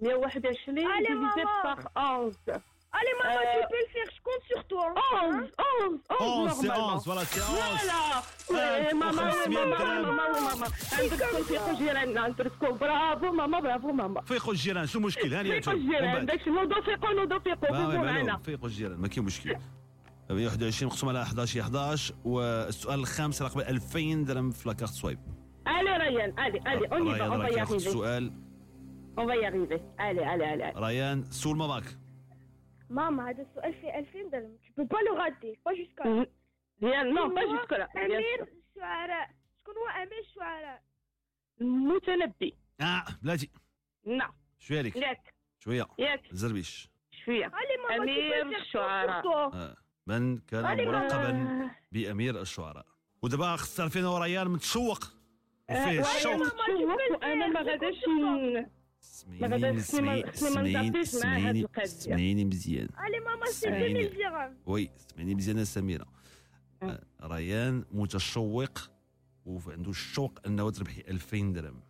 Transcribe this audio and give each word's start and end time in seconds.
121 0.00 0.76
Allez, 0.86 1.06
divisé 1.06 1.44
maman. 1.44 1.62
par 1.62 1.78
11. 2.20 2.34
Allez, 2.98 3.14
maman, 3.22 3.34
Euh, 3.36 3.60
tu 3.60 3.66
peux 3.70 3.82
le 3.84 3.88
faire, 3.92 4.08
je 4.16 4.20
compte 4.26 4.44
sur 4.52 4.64
toi. 4.66 4.94
11, 5.24 5.34
11, 5.84 6.00
11 6.20 6.50
11 6.50 6.52
c'est 6.60 6.66
normalement. 6.66 6.94
11 6.96 7.04
voilà 7.06 7.24
c'est 7.24 7.40
11 7.40 7.48
Voilà 7.58 8.18
ألف. 8.18 8.50
إيه، 8.50 8.94
ماما 8.94 9.22
وي 9.22 9.28
وخمسمية 9.28 9.64
ماما 9.64 9.76
درهم. 9.78 10.08
وي 10.08 10.16
ماما 10.16 10.24
وي 10.38 10.40
ماما. 10.40 10.66
عندك 10.92 11.16
تكون 11.18 11.74
في 11.76 11.84
جيراننا 11.84 12.20
عندك 12.20 12.44
تكون 12.44 12.78
برافو 12.78 13.32
ماما 13.32 13.60
برافو 13.60 13.92
ماما. 13.92 14.20
فيقوا 14.20 14.52
الجيران 14.52 14.86
شو 14.86 14.98
المشكل 14.98 15.34
هاني 15.34 15.50
فيقوا 15.62 15.72
الجيران 15.72 16.26
داكشي 16.26 16.50
نوضو 16.50 16.82
فيقوا 16.82 17.12
نوضو 17.14 17.40
فيقوا 17.40 17.66
فيقوا 17.68 17.86
بالو 17.86 18.02
معنا. 18.04 18.36
فيقوا 18.38 18.68
الجيران 18.68 18.98
ما 19.00 19.08
كاين 19.08 19.24
مشكل. 19.24 19.56
21 20.30 20.86
مقسوم 20.90 21.08
على 21.08 21.22
11 21.22 21.60
11 21.60 22.14
والسؤال 22.24 23.00
الخامس 23.00 23.42
رقم 23.42 23.60
2000 23.60 24.24
درهم 24.24 24.50
في 24.50 24.68
لاكارت 24.68 24.90
سوايب. 24.92 25.18
va, 25.66 25.70
ريان 25.70 26.34
راك 26.38 27.52
y 27.52 27.56
ياخذ 27.56 27.72
arriver. 27.72 27.86
السؤال. 27.86 28.32
On 29.20 29.26
va 29.26 29.36
y 29.36 29.44
arriver. 29.44 29.80
Allez, 29.98 30.22
allez, 30.32 30.44
allez. 30.44 30.76
ريان 30.76 31.24
سول 31.30 31.56
ماماك 31.56 31.84
Maman, 32.90 33.20
هذا 33.20 33.42
السؤال 33.42 33.74
فيه 33.74 33.98
2000 33.98 34.30
درهم. 34.30 34.56
Tu 34.62 34.72
peux 34.72 34.86
pas 34.86 35.02
le 35.02 35.12
rater, 35.18 35.58
pas 35.64 35.74
jusqu'à 35.74 36.04
là. 36.04 36.10
Mhm. 36.10 36.26
Bien, 36.80 37.04
non, 37.04 37.30
pas 37.34 37.42
هو 37.44 37.56
jusque-là. 37.56 37.86
bien 37.94 37.98
أمير. 38.04 38.48
الشعراء. 38.76 39.30
شكون 39.60 39.74
هو 39.76 39.88
أمير 40.02 40.18
الشعراء؟ 40.28 40.82
متنبي. 41.60 42.54
آه 42.80 43.04
بلاتي 43.22 43.50
نعم. 44.06 44.32
شوية 44.58 44.78
عليك 44.78 44.96
ياك 44.96 45.34
شوية 45.58 45.86
ياك 45.98 46.20
زربيش 46.32 46.88
شوية. 47.24 47.46
Allez, 47.46 47.92
أمير 47.92 48.44
le 48.44 48.54
je 48.56 48.60
الشعراء. 48.60 49.26
آه. 49.54 49.76
من 50.06 50.38
كان. 50.38 50.62
ملقبا 50.76 51.30
آه، 51.30 51.70
بامير 51.92 52.40
الشعراء 52.40 52.86
ودابا 53.22 53.56
خسر 53.56 53.88
فينا 53.88 54.08
وريان 54.08 54.48
متشوق 54.48 54.98
وفيه 55.70 56.00
الشوق 56.00 56.36
ن- 56.36 57.52
ما 57.52 57.60
غاداش 57.60 57.94
سمعيني 59.08 59.80
سمعيني 59.80 60.32
سمعيني 61.84 62.44
مزيان 62.44 62.88
سمعيني. 63.48 64.06
2000 64.06 64.14
dirhams. 64.18 64.68
وي 64.68 64.90
سمعيني 64.96 65.34
مزيان 65.34 65.58
يا 65.58 65.64
سميره 65.64 66.06
أه. 66.82 66.86
آه، 67.20 67.26
ريان 67.26 67.84
متشوق 67.92 68.78
وعنده 69.46 69.90
الشوق 69.90 70.38
أنه 70.46 70.70
تربحي 70.70 71.00
2000 71.08 71.52
درهم 71.52 71.80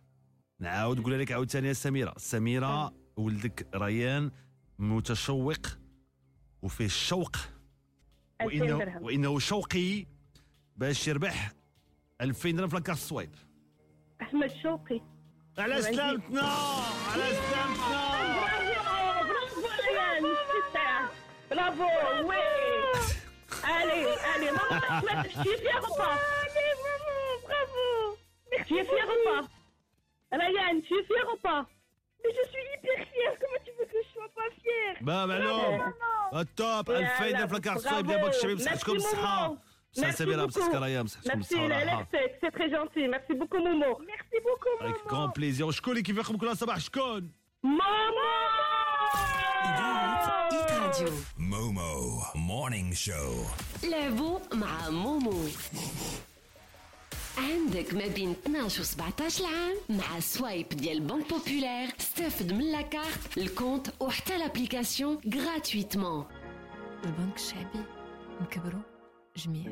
نعاود 0.59 0.99
نقول 0.99 1.19
لك 1.19 1.31
عاوتاني 1.31 1.67
يا 1.67 1.73
سميرة 1.73 2.13
سميرة 2.17 2.93
ولدك 3.17 3.67
ريان 3.75 4.31
متشوق 4.79 5.61
وفيه 6.61 6.85
الشوق 6.85 7.35
2000 8.41 8.61
وانه 8.61 8.77
درهم. 8.79 9.03
وإنه 9.03 9.39
شوقي 9.39 10.05
باش 10.77 11.07
يربح 11.07 11.51
2000 12.21 12.51
درهم 12.51 12.67
في 12.69 12.75
la 12.75 12.81
carte 12.81 12.97
Swipe 12.99 13.29
أحمد 14.21 14.51
شوقي. 14.63 15.01
على 15.57 15.81
سلامتنا 15.81 16.41
على 17.13 17.23
سلامتنا 17.33 18.03
برافو 19.23 19.67
ريان 19.89 20.23
super. 20.51 21.01
bravo 21.51 21.83
oui 22.29 22.49
Allez, 23.79 24.07
allez, 24.33 24.51
maman, 24.57 24.79
tu 25.01 25.07
es- 25.13 25.43
tu 25.43 25.49
es 25.53 25.59
fière 25.63 25.83
ou 25.89 25.93
pas 26.01 26.15
Allez, 26.43 26.73
maman, 26.85 27.19
bravo. 27.45 27.85
Tu 28.67 28.73
es 28.81 28.85
fière 28.91 29.09
ou 29.15 29.19
pas 29.27 29.41
Ryan, 30.41 30.75
tu 30.87 30.93
es 30.99 31.03
fière 31.09 31.27
ou 31.33 31.37
pas 31.47 31.61
Mais 32.21 32.31
je 32.37 32.43
suis 32.51 32.65
hyper 32.73 32.99
fière. 33.11 33.33
Comment 33.41 33.61
tu 33.65 33.71
veux 33.77 33.87
que 33.91 33.97
je 34.05 34.09
sois 34.13 34.31
pas 34.37 34.49
fière 34.63 34.95
با 35.01 35.25
معلوم 35.25 35.77
Maman. 35.79 36.33
التوب 36.39 36.91
2000 36.91 37.31
درهم 37.31 37.47
في 37.47 37.53
la 37.53 37.60
carte 37.60 37.77
Swipe 37.79 38.07
ديالك 38.07 38.29
الشباب 38.35 38.55
بصحتكم 38.57 38.95
الصحه 38.95 39.13
بصحة 39.15 39.47
سميره 39.47 39.57
بصحتك 39.57 39.57
ريان 39.57 39.57
بصحتكم 39.97 40.47
Merci, 40.47 40.47
الصحه 40.47 41.61
والراحه 41.63 42.07
Alex, 42.13 42.37
c'est 42.41 42.51
très 42.51 42.69
gentil. 42.69 43.07
Merci 43.07 43.33
beaucoup, 43.39 43.59
Momo. 43.67 43.91
Merci 44.13 44.37
beaucoup, 44.47 44.75
avec 44.83 44.95
maman. 45.05 45.09
grand 45.09 45.29
plaisir. 45.39 45.61
وشكون 45.67 45.91
اللي 45.91 46.03
كيفيقكم 46.03 46.37
كل 46.37 46.57
صباح 46.57 46.79
شكون 46.79 47.31
Maman 47.65 48.19
Hit 50.53 50.71
Radio 50.71 51.13
Momo 51.37 52.21
Morning 52.35 52.93
Show 52.93 53.43
لعبوا 53.83 54.39
مع 54.53 54.89
مومو 54.89 55.45
عندك 57.37 57.93
ما 57.93 58.07
بين 58.07 58.31
12 58.45 58.81
و 58.81 58.83
17 58.83 59.45
عام 59.45 59.75
مع 59.89 60.19
Swipe 60.19 60.69
ديال 60.69 60.99
Banque 60.99 61.29
Populaire 61.29 61.89
استافد 61.99 62.53
من 62.53 62.71
la 62.71 62.90
carte 62.90 63.37
le 63.37 63.50
compte 63.50 63.87
وحتى 63.99 64.37
l'application 64.37 65.21
gratuitement 65.35 66.25
البنك 67.05 67.35
الشعبي 67.35 67.83
نكبروا 68.41 68.81
جميع. 69.39 69.65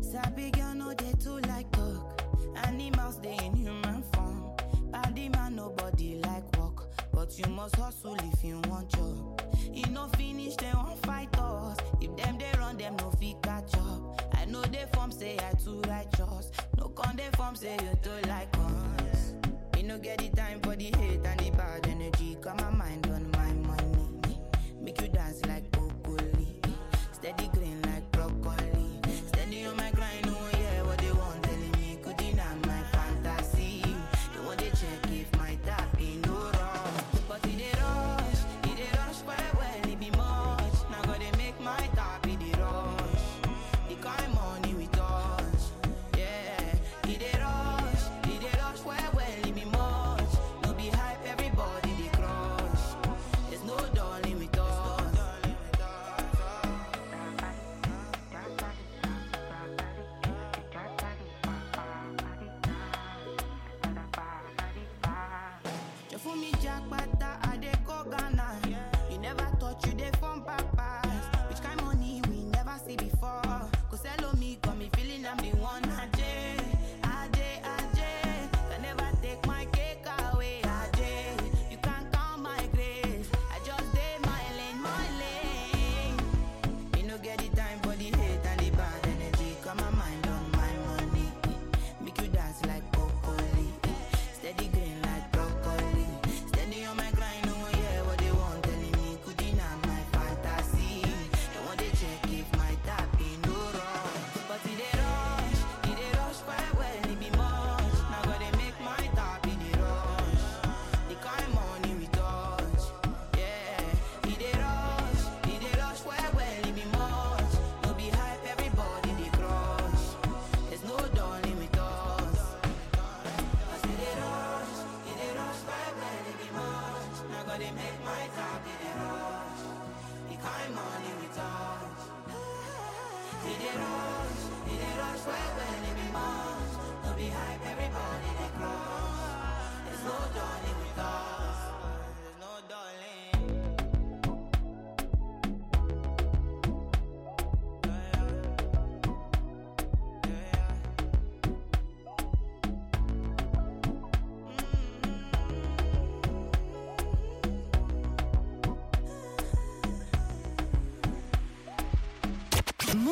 Sabi 0.00 0.50
girl 0.50 0.74
no 0.74 0.94
dey 0.94 1.12
too 1.22 1.38
like 1.48 1.70
talk. 1.72 2.22
Animals 2.64 3.20
they 3.20 3.36
in 3.44 3.54
human 3.54 4.02
form. 4.12 4.50
Body 4.90 5.28
man 5.28 5.56
nobody 5.56 6.16
like 6.24 6.44
walk, 6.58 6.88
but 7.12 7.38
you 7.38 7.46
must 7.52 7.76
hustle 7.76 8.16
if 8.32 8.42
you 8.44 8.60
want 8.68 8.88
job. 8.90 9.47
You 9.72 9.86
no 9.92 10.06
finish 10.16 10.56
they 10.56 10.70
won't 10.74 10.98
fight 11.06 11.36
us. 11.38 11.76
If 12.00 12.16
them 12.16 12.38
they 12.38 12.50
run 12.58 12.76
them 12.76 12.96
no 12.96 13.10
fit 13.12 13.40
catch 13.42 13.74
up. 13.76 14.22
I 14.34 14.44
know 14.44 14.62
they 14.62 14.86
form 14.92 15.10
say 15.12 15.36
I 15.38 15.52
too 15.62 15.80
righteous. 15.88 16.50
No 16.76 16.88
con 16.88 17.16
they 17.16 17.28
form 17.36 17.56
say 17.56 17.74
you 17.74 17.98
too 18.02 18.28
like 18.28 18.54
us. 18.58 19.34
Me 19.74 19.82
no 19.82 19.98
get 19.98 20.18
the 20.18 20.28
time 20.30 20.60
for 20.60 20.76
the 20.76 20.86
hate 20.96 21.24
and 21.24 21.40
the 21.40 21.50
bad 21.56 21.86
energy. 21.88 22.36
Got 22.40 22.60
my 22.60 22.70
mind 22.70 23.07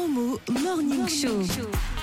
Morning 0.08 1.08
Show. 1.08 1.95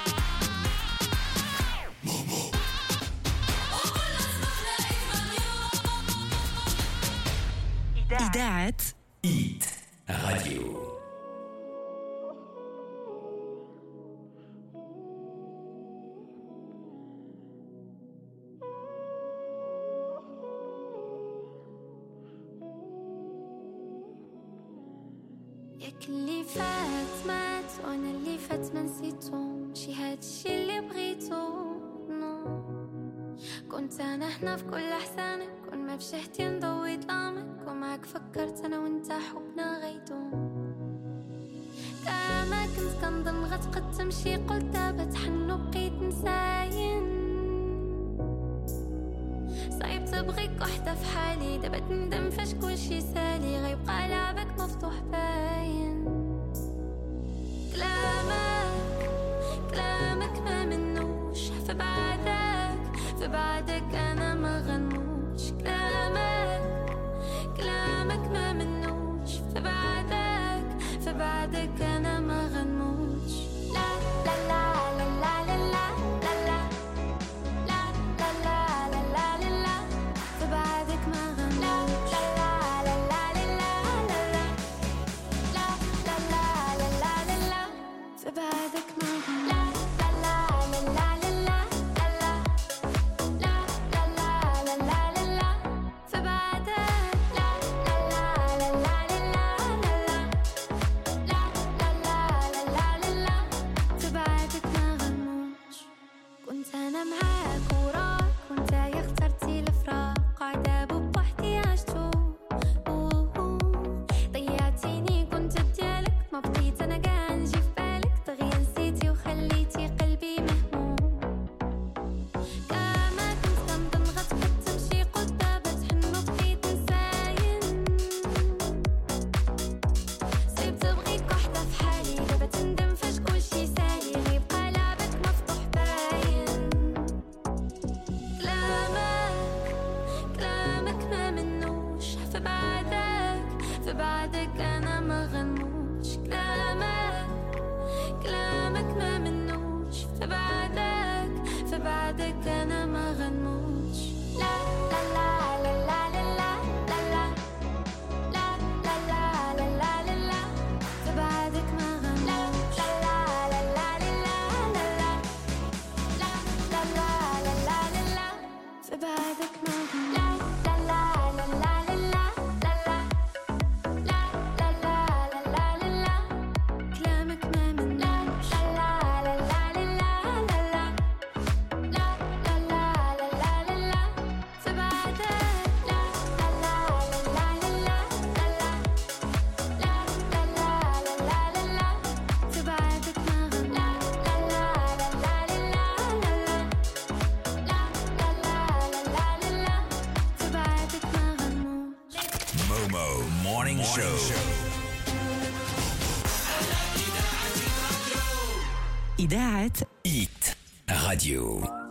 Daat. 209.34 209.86
Hit 210.04 210.56
Radio. 210.86 211.83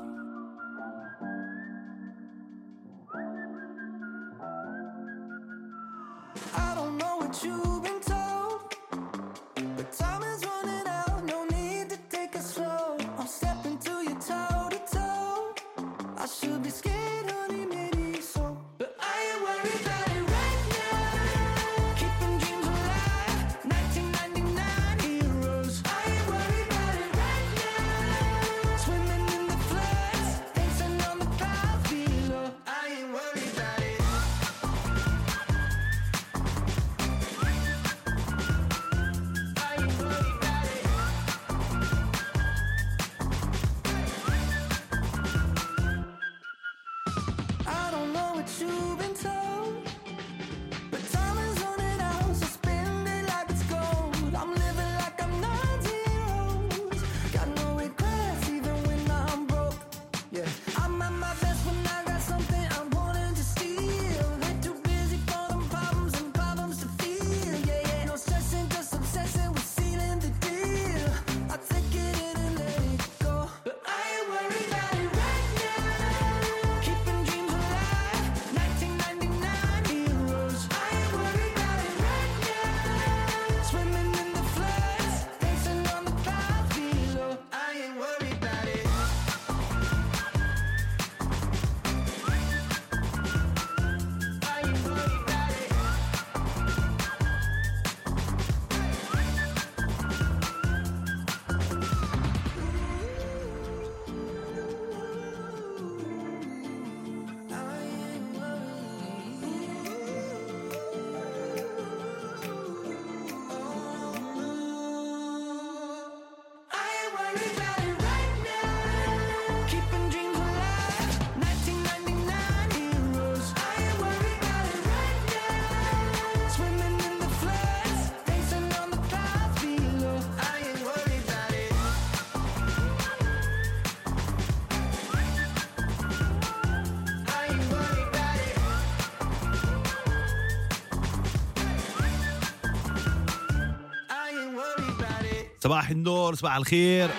صباح 145.63 145.91
النور 145.91 146.35
صباح 146.35 146.57
الخير. 146.57 147.11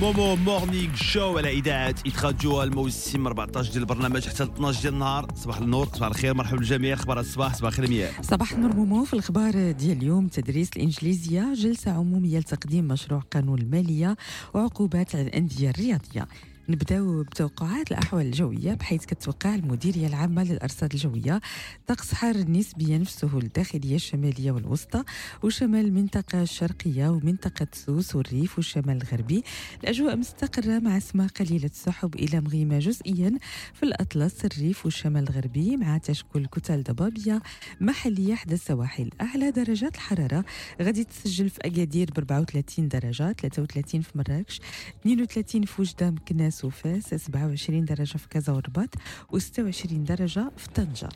Momo 0.00 0.36
Morning 0.36 0.94
Show 0.94 1.38
على 1.38 1.50
إذاعة 1.50 1.94
Hit 2.06 2.24
Radio 2.24 2.62
الموسم 2.62 3.26
14 3.26 3.70
ديال 3.70 3.82
البرنامج 3.82 4.28
حتى 4.28 4.42
12 4.42 4.82
ديال 4.82 4.94
النهار. 4.94 5.28
صباح 5.36 5.58
النور 5.58 5.88
صباح 5.94 6.08
الخير 6.08 6.34
مرحبا 6.34 6.56
بالجميع 6.56 6.94
أخبار 6.94 7.20
الصباح 7.20 7.54
صباح 7.54 7.68
الخير 7.68 7.90
مياه 7.90 8.12
صباح 8.22 8.52
النور 8.52 8.76
مومو 8.76 9.04
في 9.04 9.14
الأخبار 9.14 9.70
ديال 9.70 9.98
اليوم 9.98 10.28
تدريس 10.28 10.70
الإنجليزية 10.76 11.54
جلسة 11.54 11.90
عمومية 11.90 12.38
لتقديم 12.38 12.84
مشروع 12.84 13.20
قانون 13.20 13.58
المالية 13.58 14.16
وعقوبات 14.54 15.16
على 15.16 15.26
الأندية 15.26 15.70
الرياضية. 15.70 16.28
نبداو 16.70 17.22
بتوقعات 17.22 17.90
الأحوال 17.92 18.26
الجوية 18.26 18.74
بحيث 18.74 19.04
كتوقع 19.04 19.54
المديريه 19.54 20.06
العامة 20.06 20.44
للأرصاد 20.44 20.92
الجوية 20.92 21.40
طقس 21.86 22.14
حار 22.14 22.36
نسبيا 22.50 22.98
في 22.98 23.04
السهول 23.04 23.42
الداخلية 23.42 23.94
الشمالية 23.96 24.50
والوسطى 24.52 25.04
وشمال 25.42 25.84
المنطقة 25.84 26.42
الشرقية 26.42 27.08
ومنطقة 27.08 27.66
سوس 27.72 28.16
والريف 28.16 28.56
والشمال 28.56 28.96
الغربي. 29.02 29.42
الأجواء 29.84 30.16
مستقرة 30.16 30.78
مع 30.78 30.98
سماء 30.98 31.28
قليلة 31.28 31.64
السحب 31.64 32.14
إلى 32.14 32.40
مغيمة 32.40 32.78
جزئيا 32.78 33.38
في 33.74 33.82
الأطلس 33.82 34.44
الريف 34.44 34.84
والشمال 34.84 35.28
الغربي 35.28 35.76
مع 35.76 35.98
تشكل 35.98 36.46
كتل 36.46 36.82
ضبابية 36.82 37.42
محلية 37.80 38.34
حدا 38.34 38.54
السواحل. 38.54 39.10
أعلى 39.20 39.50
درجات 39.50 39.94
الحرارة 39.94 40.44
غادي 40.82 41.04
تسجل 41.04 41.50
في 41.50 41.58
أكادير 41.60 42.10
ب 42.10 42.18
34 42.18 42.88
درجة 42.88 43.32
33 43.32 44.00
في 44.00 44.10
مراكش 44.14 44.60
32 45.00 45.62
في 45.64 45.82
وجدة 45.82 46.10
مكناس 46.10 46.59
وفاس 46.64 47.14
27 47.14 47.84
درجة 47.84 48.16
في 48.16 48.28
كازا 48.28 48.52
والرباط 48.52 48.94
و26 49.32 49.92
درجة 49.92 50.50
في 50.56 50.68
طنجة. 50.74 51.08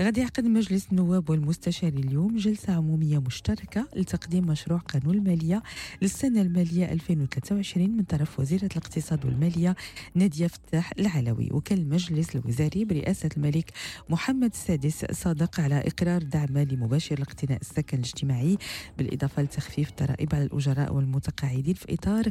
غادي 0.00 0.20
يعقد 0.20 0.44
مجلس 0.44 0.86
النواب 0.92 1.30
والمستشاري 1.30 1.98
اليوم 1.98 2.36
جلسة 2.36 2.72
عمومية 2.72 3.18
مشتركة 3.18 3.88
لتقديم 3.96 4.46
مشروع 4.46 4.78
قانون 4.78 5.14
المالية 5.14 5.62
للسنة 6.02 6.40
المالية 6.42 6.92
2023 6.92 7.90
من 7.90 8.02
طرف 8.02 8.40
وزيرة 8.40 8.64
الاقتصاد 8.64 9.24
والمالية 9.24 9.76
نادية 10.14 10.46
فتاح 10.46 10.92
العلوي. 10.98 11.48
وكان 11.52 11.78
المجلس 11.78 12.36
الوزاري 12.36 12.84
برئاسة 12.84 13.28
الملك 13.36 13.72
محمد 14.08 14.50
السادس 14.52 15.04
صادق 15.12 15.60
على 15.60 15.78
إقرار 15.86 16.22
دعم 16.22 16.46
مالي 16.50 16.76
مباشر 16.76 17.18
لاقتناء 17.18 17.60
السكن 17.60 17.98
الاجتماعي 17.98 18.58
بالإضافة 18.98 19.42
لتخفيف 19.42 19.90
الضرائب 19.90 20.34
على 20.34 20.44
الأجراء 20.44 20.94
والمتقاعدين 20.94 21.74
في 21.74 21.94
إطار 21.94 22.24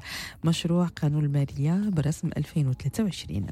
مشروع 0.44 0.88
قانون 0.88 1.26
المالية 1.26 1.90
برسم 1.90 2.30
2023 2.38 3.48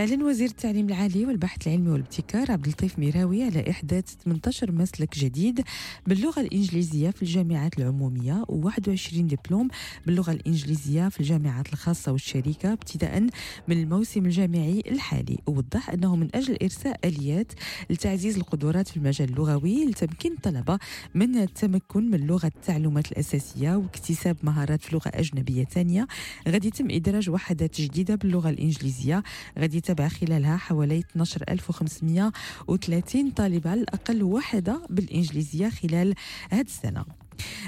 أعلن 0.00 0.22
وزير 0.22 0.48
التعليم 0.48 0.88
العالي 0.88 1.26
والبحث 1.26 1.66
العلمي 1.66 1.90
والابتكار 1.90 2.52
عبد 2.52 2.64
اللطيف 2.66 2.98
ميراوي 2.98 3.42
على 3.44 3.70
إحداث 3.70 4.04
18 4.24 4.72
مسلك 4.72 5.18
جديد 5.18 5.64
باللغة 6.06 6.40
الإنجليزية 6.40 7.10
في 7.10 7.22
الجامعات 7.22 7.78
العمومية 7.78 8.44
و21 8.48 9.14
دبلوم 9.14 9.68
باللغة 10.06 10.32
الإنجليزية 10.32 11.08
في 11.08 11.20
الجامعات 11.20 11.72
الخاصة 11.72 12.12
والشركة 12.12 12.72
ابتداء 12.72 13.20
من 13.68 13.82
الموسم 13.82 14.26
الجامعي 14.26 14.82
الحالي. 14.86 15.38
ووضح 15.46 15.90
أنه 15.90 16.16
من 16.16 16.28
أجل 16.34 16.56
إرساء 16.62 17.00
آليات 17.04 17.52
لتعزيز 17.90 18.36
القدرات 18.36 18.88
في 18.88 18.96
المجال 18.96 19.28
اللغوي 19.28 19.84
لتمكين 19.86 20.32
الطلبة 20.32 20.78
من 21.14 21.36
التمكن 21.36 22.10
من 22.10 22.26
لغة 22.26 22.46
التعلمات 22.46 23.12
الأساسية 23.12 23.76
واكتساب 23.76 24.36
مهارات 24.42 24.82
في 24.82 24.94
لغة 24.94 25.10
أجنبية 25.14 25.64
ثانية. 25.64 26.06
غادي 26.48 26.68
يتم 26.68 26.90
إدراج 26.90 27.30
وحدات 27.30 27.80
جديدة 27.80 28.14
باللغة 28.14 28.50
الإنجليزية 28.50 29.22
غادي 29.58 29.76
يتابع 29.76 30.08
خلالها 30.08 30.56
حوالي 30.56 30.98
12530 30.98 33.30
طالبة 33.30 33.74
الأقل 33.74 34.22
واحدة 34.22 34.80
بالإنجليزية 34.90 35.68
خلال 35.68 36.14
هذه 36.50 36.66
السنة. 36.66 37.04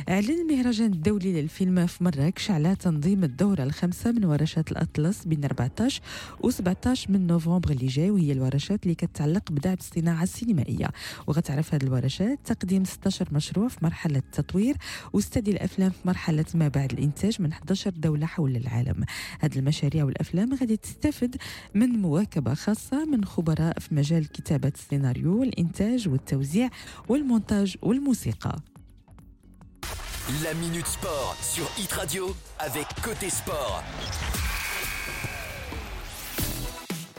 أعلن 0.08 0.50
المهرجان 0.50 0.92
الدولي 0.92 1.42
للفيلم 1.42 1.86
في 1.86 2.04
مراكش 2.04 2.50
على 2.50 2.76
تنظيم 2.76 3.24
الدورة 3.24 3.62
الخامسة 3.62 4.12
من 4.12 4.24
ورشات 4.24 4.72
الأطلس 4.72 5.24
بين 5.24 5.44
14 5.44 6.02
و 6.40 6.50
17 6.50 7.12
من 7.12 7.26
نوفمبر 7.26 7.70
اللي 7.70 7.86
جاي 7.86 8.10
وهي 8.10 8.32
الورشات 8.32 8.82
اللي 8.82 8.94
كتعلق 8.94 9.52
بدعم 9.52 9.76
الصناعة 9.80 10.22
السينمائية. 10.22 10.88
وغتعرف 11.26 11.74
هذه 11.74 11.82
الورشات 11.82 12.38
تقديم 12.44 12.84
16 12.84 13.28
مشروع 13.32 13.68
في 13.68 13.78
مرحلة 13.82 14.18
التطوير 14.18 14.76
واستدي 15.12 15.50
الأفلام 15.50 15.90
في 15.90 15.98
مرحلة 16.04 16.44
ما 16.54 16.68
بعد 16.68 16.92
الإنتاج 16.92 17.42
من 17.42 17.52
11 17.52 17.90
دولة 17.90 18.26
حول 18.26 18.56
العالم. 18.56 19.04
هذه 19.40 19.58
المشاريع 19.58 20.04
والأفلام 20.04 20.54
غادي 20.54 20.76
تستفد 20.76 21.36
من 21.74 21.88
مواكبة 21.88 22.54
خاصة 22.54 23.04
من 23.04 23.24
خبراء 23.24 23.78
في 23.78 23.94
مجال 23.94 24.28
كتابة 24.32 24.72
السيناريو 24.74 25.40
والإنتاج 25.40 26.08
والتوزيع 26.08 26.70
والمونتاج 27.08 27.76
والموسيقى. 27.82 28.75
La 30.42 30.54
Minute 30.54 30.86
Sport 30.86 31.36
sur 31.40 31.66
Hit 31.78 31.92
Radio 31.92 32.34
avec 32.58 32.86
Côté 33.02 33.30
Sport. 33.30 33.82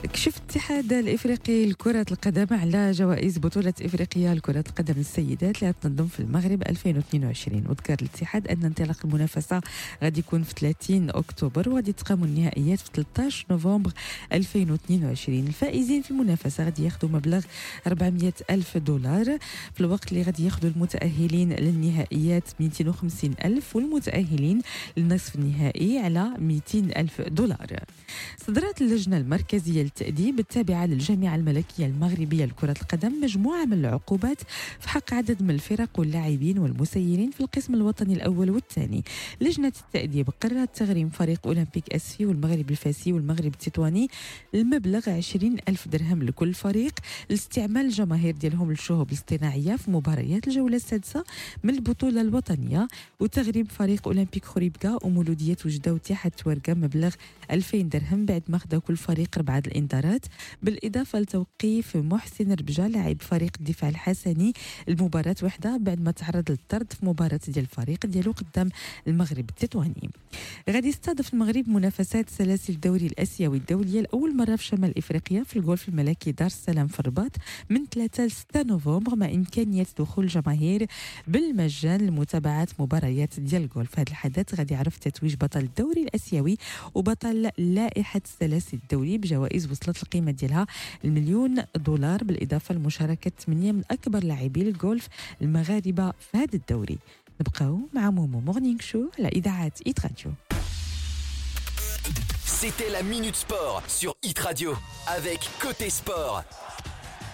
كشف 0.04 0.38
الاتحاد 0.38 0.94
الإفريقي 0.94 1.66
لكرة 1.66 2.06
القدم 2.12 2.48
على 2.52 2.92
جوائز 2.92 3.38
بطولة 3.38 3.74
إفريقيا 3.82 4.34
لكرة 4.36 4.64
القدم 4.70 4.94
للسيدات 4.98 5.64
اللي 5.64 5.74
تنظم 5.82 6.08
في 6.08 6.20
المغرب 6.20 6.62
2022 6.62 7.64
وذكر 7.70 7.94
الاتحاد 8.02 8.48
أن 8.48 8.64
انطلاق 8.66 8.98
المنافسة 9.06 9.62
غادي 10.04 10.20
يكون 10.20 10.44
في 10.44 10.54
30 10.60 11.10
أكتوبر 11.10 11.70
وغادي 11.70 11.92
تقام 11.94 12.24
النهائيات 12.24 12.80
في 12.80 12.90
13 12.94 13.46
نوفمبر 13.52 13.92
2022 14.34 15.40
الفائزين 15.48 16.02
في 16.02 16.12
المنافسة 16.12 16.64
غادي 16.64 16.84
ياخذوا 16.84 17.12
مبلغ 17.12 17.42
400 17.88 18.34
ألف 18.50 18.78
دولار. 18.78 19.26
في 19.74 19.82
الوقت 19.82 20.12
اللي 20.12 20.24
غادي 20.24 20.46
ياخذوا 20.46 20.72
المتأهلين 20.72 21.54
للنهائيات 21.54 22.44
250 22.60 23.32
ألف 23.46 23.76
والمتأهلين 23.76 24.62
للنصف 24.98 25.36
النهائي 25.36 26.00
على 26.00 26.32
200 26.40 26.80
ألف 26.80 27.22
دولار. 27.22 27.68
صدرت 28.48 28.82
اللجنة 28.82 29.18
المركزية 29.18 29.87
للتأديب 29.92 30.40
التابعة 30.40 30.86
للجامعة 30.86 31.36
الملكية 31.36 31.86
المغربية 31.86 32.46
لكرة 32.46 32.76
القدم 32.82 33.22
مجموعة 33.24 33.66
من 33.66 33.74
العقوبات 33.74 34.42
في 34.80 34.90
حق 34.90 35.14
عدد 35.14 35.44
من 35.44 35.50
الفرق 35.52 35.90
واللاعبين 36.00 36.60
والمسيرين 36.60 37.32
في 37.32 37.42
القسم 37.42 37.74
الوطني 37.74 38.14
الأول 38.14 38.50
والثاني. 38.50 39.04
لجنة 39.42 39.74
التأديب 39.86 40.30
قررت 40.42 40.76
تغريم 40.78 41.10
فريق 41.10 41.48
أولمبيك 41.48 41.90
أسفي 41.94 42.26
والمغرب 42.26 42.72
الفاسي 42.72 43.14
والمغرب 43.14 43.54
التطواني 43.54 44.08
المبلغ 44.56 45.10
20 45.10 45.58
ألف 45.70 45.88
درهم 45.88 46.24
لكل 46.24 46.54
فريق 46.54 46.94
لاستعمال 47.30 47.86
الجماهير 47.86 48.36
ديالهم 48.36 48.70
للشهب 48.70 49.08
الاصطناعية 49.10 49.76
في 49.76 49.92
مباريات 49.92 50.48
الجولة 50.48 50.76
السادسة 50.76 51.24
من 51.64 51.74
البطولة 51.76 52.22
الوطنية. 52.22 52.88
وتغريم 53.20 53.66
فريق 53.66 54.08
أولمبيك 54.08 54.46
خريبكا 54.46 54.98
ومولودية 55.04 55.58
وجدة 55.66 55.94
واتحاد 55.94 56.32
تورقة 56.32 56.74
مبلغ 56.74 57.14
2000 57.52 57.78
درهم 57.82 58.26
بعد 58.26 58.44
ما 58.48 58.58
خدا 58.58 58.78
كل 58.78 58.98
فريق 58.98 59.30
أربعة 59.38 59.64
الإنذارات 59.78 60.26
بالإضافة 60.64 61.20
لتوقيف 61.20 61.98
محسن 61.98 62.52
ربجة 62.52 62.88
لاعب 62.88 63.22
فريق 63.22 63.52
الدفاع 63.60 63.90
الحسني 63.90 64.54
المباراة 64.90 65.36
وحدة 65.44 65.78
بعد 65.78 66.02
ما 66.02 66.12
تعرض 66.12 66.52
للطرد 66.52 66.94
في 66.94 67.06
مباراة 67.06 67.40
ديال 67.48 67.66
الفريق 67.66 68.06
ديالو 68.06 68.32
قدام 68.32 68.70
المغرب 69.08 69.50
التطواني. 69.50 70.10
غادي 70.70 70.88
يستضيف 70.88 71.34
المغرب 71.34 71.70
منافسات 71.70 72.30
سلاسل 72.30 72.74
الدوري 72.74 73.08
الآسيوي 73.08 73.58
الدولية 73.58 74.02
لأول 74.02 74.36
مرة 74.38 74.56
في 74.56 74.64
شمال 74.64 74.98
إفريقيا 74.98 75.44
في 75.44 75.60
الجولف 75.60 75.90
الملكي 75.90 76.32
دار 76.32 76.48
السلام 76.48 76.88
في 76.88 77.00
الرباط 77.00 77.32
من 77.70 77.86
3 77.86 78.26
ل 78.26 78.32
6 78.32 78.64
نوفمبر 78.64 79.16
مع 79.16 79.26
إمكانية 79.26 79.86
دخول 80.00 80.24
الجماهير 80.26 80.88
بالمجان 81.28 82.02
لمتابعة 82.02 82.68
مباريات 82.80 83.40
ديال 83.40 83.62
الجولف 83.64 84.00
هذا 84.00 84.10
الحدث 84.10 84.56
غادي 84.60 84.74
يعرف 84.74 84.98
تتويج 84.98 85.36
بطل 85.36 85.60
الدوري 85.60 86.04
الآسيوي 86.04 86.58
وبطل 86.96 87.50
لائحة 87.58 88.22
السلاسل 88.26 88.78
الدولي 88.84 89.18
بجوائز 89.18 89.67
وصلت 89.72 90.04
القيمة 90.04 90.32
ديالها 90.32 90.68
المليون 91.06 91.64
دولار 91.76 92.24
بالإضافة 92.24 92.76
لمشاركة 92.76 93.32
ثمانية 93.46 93.72
من 93.72 93.84
أكبر 93.92 94.24
لاعبي 94.24 94.62
الجولف 94.62 95.08
المغاربة 95.42 96.12
في 96.12 96.38
هذا 96.38 96.56
الدوري. 96.56 96.98
نبقاو 97.42 97.80
مع 97.94 98.10
مومو. 98.12 98.40
Morning 98.40 98.80
Show 98.82 99.10
على 99.20 99.28
إذاعة 99.28 99.72
Hit 99.88 100.00
Radio 100.06 100.32
C'était 102.62 102.90
la 102.90 103.04
Minute 103.04 103.36
Sport 103.36 103.84
sur 103.88 104.16
Hit 104.24 104.40
Radio 104.40 104.76
avec 105.06 105.40
Côté 105.62 105.92
Sport. 105.92 106.44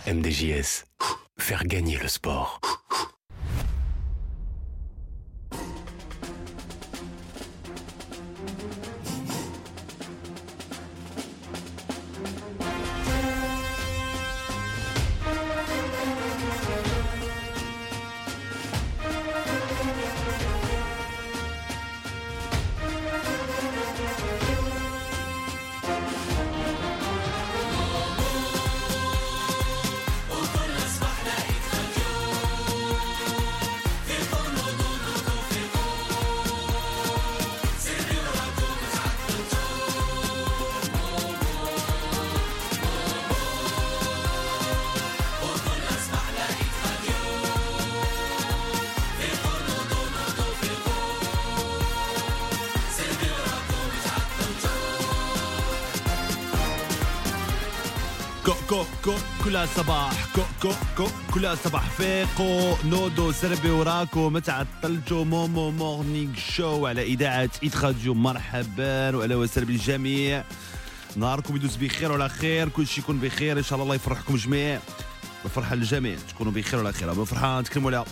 MDJS, 0.06 0.72
faire 1.38 1.64
gagner 1.66 1.98
le 1.98 2.10
sport. 2.10 2.60
كو 58.74 58.86
كو 59.04 59.12
كو 59.12 59.18
كل 59.44 59.68
صباح 59.68 60.26
كو 60.36 60.42
كو 60.62 60.74
كو 60.98 61.08
كل 61.34 61.58
صباح 61.58 61.90
فيقو 61.90 62.76
نودو 62.86 63.32
سربي 63.32 63.70
وراكو 63.70 64.30
ما 64.30 64.40
تعطلتو 64.40 65.24
مومو 65.24 65.72
Morning 65.72 66.36
Show 66.36 66.88
على 66.88 67.04
إذاعة 67.04 67.50
Hit 67.64 68.08
مرحبا 68.08 69.16
واهلا 69.16 69.36
وسهلا 69.36 69.68
بالجميع 69.68 70.44
نهاركم 71.16 71.56
يدوز 71.56 71.76
بخير 71.76 72.12
وعلى 72.12 72.30
خير. 72.30 72.70
كل 72.70 72.88
شيء 72.88 73.04
يكون 73.04 73.20
بخير 73.20 73.58
إن 73.58 73.64
شاء 73.64 73.74
الله 73.74 73.84
الله 73.84 73.96
يفرحكم 73.96 74.36
جميع. 74.36 74.80
الفرحه 75.46 75.76
للجميع 75.76 76.18
تكونوا 76.30 76.52
بخير 76.52 76.80
وعلى 76.80 76.94
خير. 76.94 77.12
الفرحه 77.12 77.62
نتكلموا 77.62 77.92
على 77.92 78.06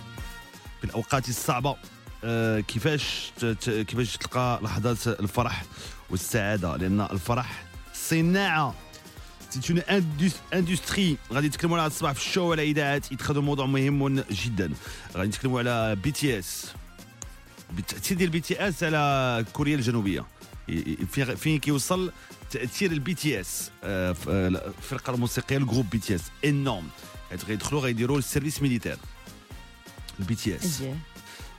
في 0.80 0.84
الاوقات 0.84 1.30
الصعبة. 1.30 1.76
آه، 2.24 2.60
كيفاش 2.60 3.32
كيفاش 3.65 4.17
تلقى 4.17 4.60
لحظات 4.63 5.08
الفرح 5.08 5.63
والسعادة؟ 6.10 6.76
لأن 6.78 7.02
الفرح 7.02 7.63
صناعة. 7.93 8.76
c'est 9.60 9.73
une 9.73 9.80
industrie 10.54 11.17
غادي 11.33 11.47
نتكلموا 11.47 11.77
على 11.77 11.87
الصباح 11.87 12.11
في 12.11 12.27
ال 12.27 12.32
show 12.32 12.51
على 12.51 12.63
اذاعه 12.63 13.01
Hit 13.12 13.23
Radio 13.23 13.41
موضوع 13.41 13.65
مهم 13.65 14.19
جدا 14.31 14.71
غادي 15.15 15.29
نتكلموا 15.29 15.59
على 15.59 15.95
BTS 15.95 16.65
بالتاثير 17.71 18.17
ديال 18.17 18.27
ال 18.27 18.39
BTS 18.39 18.84
على 18.83 19.45
كوريا 19.53 19.75
الجنوبيه 19.75 20.25
فين 21.35 21.59
كيوصل 21.59 22.11
تاثير 22.51 22.91
ال 22.91 23.13
BTS 23.13 23.71
الفرقه 23.83 25.13
الموسيقيه 25.13 25.57
ال 25.58 25.62
groupe 25.62 25.89
BTS 25.89 26.21
énorme 26.45 26.88
غيدخلوا 27.47 27.81
غيديروا 27.81 28.17
ال 28.17 28.62
service 28.62 28.97
militaire 30.19 30.36
ال 30.36 30.56
BTS 30.56 30.84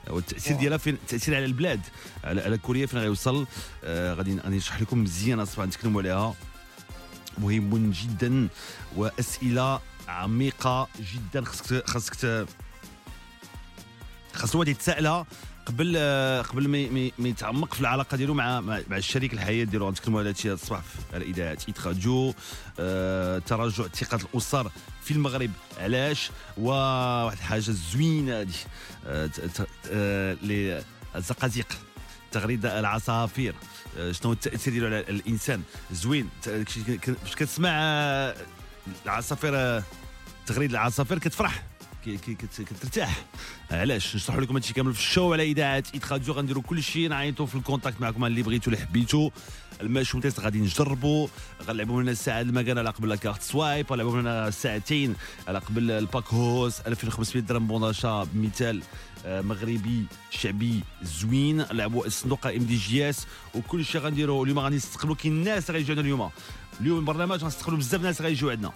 والتاثير 0.06 0.56
ديالها 0.56 0.78
فين 0.78 0.94
التاثير 0.94 1.36
على 1.36 1.44
البلاد 1.44 1.80
على, 2.24 2.40
على 2.40 2.58
كوريا 2.58 2.86
فين 2.86 2.98
غيوصل 2.98 3.46
آه 3.84 4.14
غادي 4.14 4.38
غادي 4.38 4.56
نشرح 4.56 4.80
لكم 4.80 5.02
مزيان 5.02 5.40
اصبح 5.40 5.64
نتكلموا 5.64 6.00
عليها 6.00 6.34
مهم 7.38 7.90
جدا 7.90 8.48
وأسئلة 8.96 9.80
عميقة 10.08 10.88
جدا. 11.14 11.44
خاصك 11.86 12.14
ت- 12.14 12.46
خاص 14.34 14.50
الواحد 14.50 14.68
يتسائلها 14.68 15.26
قبل 15.66 15.96
قبل 16.50 16.68
ما 16.68 17.10
ما- 17.18 17.28
يتعمق 17.28 17.74
في 17.74 17.80
العلاقة 17.80 18.16
ديالو 18.16 18.34
مع 18.34 18.60
مع 18.60 18.96
الشريك 18.96 19.32
الحياة 19.32 19.64
ديالو. 19.64 19.86
غنتكلموا 19.88 20.20
على 20.20 20.28
هادشي 20.28 20.48
هاد 20.48 20.52
الصباح 20.54 20.82
على 21.14 21.24
اذاعه 21.24 21.58
ايت 21.68 21.86
راديو. 21.86 22.34
آه، 22.80 23.38
تراجع 23.38 23.84
ثقة 23.88 24.18
الأسر 24.34 24.70
في 25.02 25.10
المغرب. 25.10 25.50
علاش؟ 25.78 26.30
وواحد 26.58 27.36
الحاجة 27.36 27.60
زوينة 27.70 28.46
آه، 29.06 29.26
ت- 29.26 29.40
ت- 29.40 29.68
آه، 29.90 30.36
الزقازيق 31.16 31.66
تغريد 32.32 32.66
العصافير. 32.66 33.54
آه، 33.98 34.12
شنو 34.12 34.32
التأثير 34.32 34.72
ديالو 34.72 34.86
على 34.86 35.00
الإنسان؟ 35.00 35.62
زوين. 35.92 36.28
باش 36.46 37.34
كتسمع 37.36 37.70
آه، 37.72 38.36
العصافير 39.04 39.56
آه، 39.56 39.82
تغريد 40.46 40.70
العصافير 40.70 41.18
كتفرح 41.18 41.62
كترتاح. 42.56 43.24
علاش؟ 43.70 44.16
نشرح 44.16 44.36
لكم 44.36 44.54
هادشي 44.54 44.74
كامل 44.74 44.94
في 44.94 45.00
ال 45.00 45.06
show 45.06 45.32
على 45.32 45.42
إذاعة 45.42 45.84
Hit 45.94 46.12
Radio 46.12 46.34
غنديروا 46.34 46.62
كل 46.62 46.82
شيء 46.82 47.08
نعيطوا 47.08 47.46
في 47.46 47.54
ال 47.54 47.60
contact 47.60 48.00
معكم 48.00 48.24
اللي 48.24 48.42
بغيتو 48.42 48.70
اللي 48.70 48.82
حبيتو. 48.82 49.30
ال 49.82 49.87
match 49.87 50.12
test 50.12 50.40
غادي 50.40 50.60
نجربوا 50.60 51.28
غنلعبوا 51.66 52.02
لنا 52.02 52.14
ساعه 52.14 52.40
المكان 52.40 52.78
على 52.78 52.90
قبل 52.90 53.08
لاكارت 53.08 53.42
سوايب 53.42 53.92
غنلعبوا 53.92 54.20
لنا 54.20 54.50
ساعتين 54.50 55.14
على 55.48 55.58
قبل 55.58 55.90
الباك 55.90 56.34
هوس 56.34 56.80
2500 56.80 57.42
درهم 57.42 57.66
بوناشا 57.66 58.26
بمثال 58.32 58.82
آه، 59.26 59.40
مغربي 59.40 60.04
شعبي 60.30 60.80
زوين. 61.02 61.62
لعبوا 61.62 62.06
الصندوق 62.06 62.46
إم 62.46 62.58
دي 62.64 62.76
جي 62.76 63.10
إس 63.10 63.26
وكل 63.54 63.84
شيء 63.84 64.00
غنديروا 64.00 64.44
اليوم 64.44 64.58
غادي 64.58 64.76
نستقبلوا 64.76 65.14
كاين 65.14 65.32
الناس 65.32 65.70
غيجيو 65.70 66.00
اليوم. 66.00 66.30
اليوم 66.80 66.98
البرنامج 66.98 67.44
غنستقبلوا 67.44 67.78
بزاف 67.78 68.02
ناس 68.02 68.22
غيجيو 68.22 68.50
عندنا. 68.50 68.72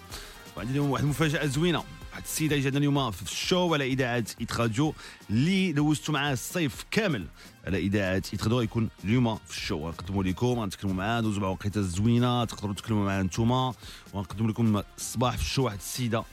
وعندنا 0.56 0.80
واحد 0.80 1.04
المفاجأة 1.04 1.46
زوينة. 1.46 1.82
واحد 2.16 2.24
السيدة 2.24 2.56
جاتنا 2.56 2.78
اليوم 2.78 3.10
في 3.10 3.22
الشو 3.22 3.74
على 3.74 3.86
إذاعة 3.86 4.24
إيت 4.40 4.56
راديو 4.56 4.94
اللي 5.30 5.72
دوزتوا 5.72 6.14
معاه 6.14 6.32
الصيف 6.32 6.84
كامل 6.90 7.26
على 7.66 7.78
إذاعة 7.78 8.22
إيت 8.32 8.42
راديو. 8.42 8.60
يكون 8.60 8.88
اليوم 9.04 9.36
في 9.36 9.56
الشو. 9.58 9.86
غنقدموا 9.86 10.24
لكم 10.24 10.46
غنتكلموا 10.46 10.96
معاه 10.96 11.20
ندوزوا 11.20 11.42
مع 11.42 11.48
وقيتة 11.48 11.80
زوينة. 11.80 12.44
تقدروا 12.44 12.74
تكلموا 12.74 13.06
معاه 13.06 13.22
نتوما. 13.22 13.74
وغنقدم 14.12 14.48
لكم 14.48 14.82
الصباح 14.98 15.36
في 15.36 15.42
ال 15.42 15.47
show 15.47 15.64
واحد 15.64 15.78
السيدة 15.78 16.24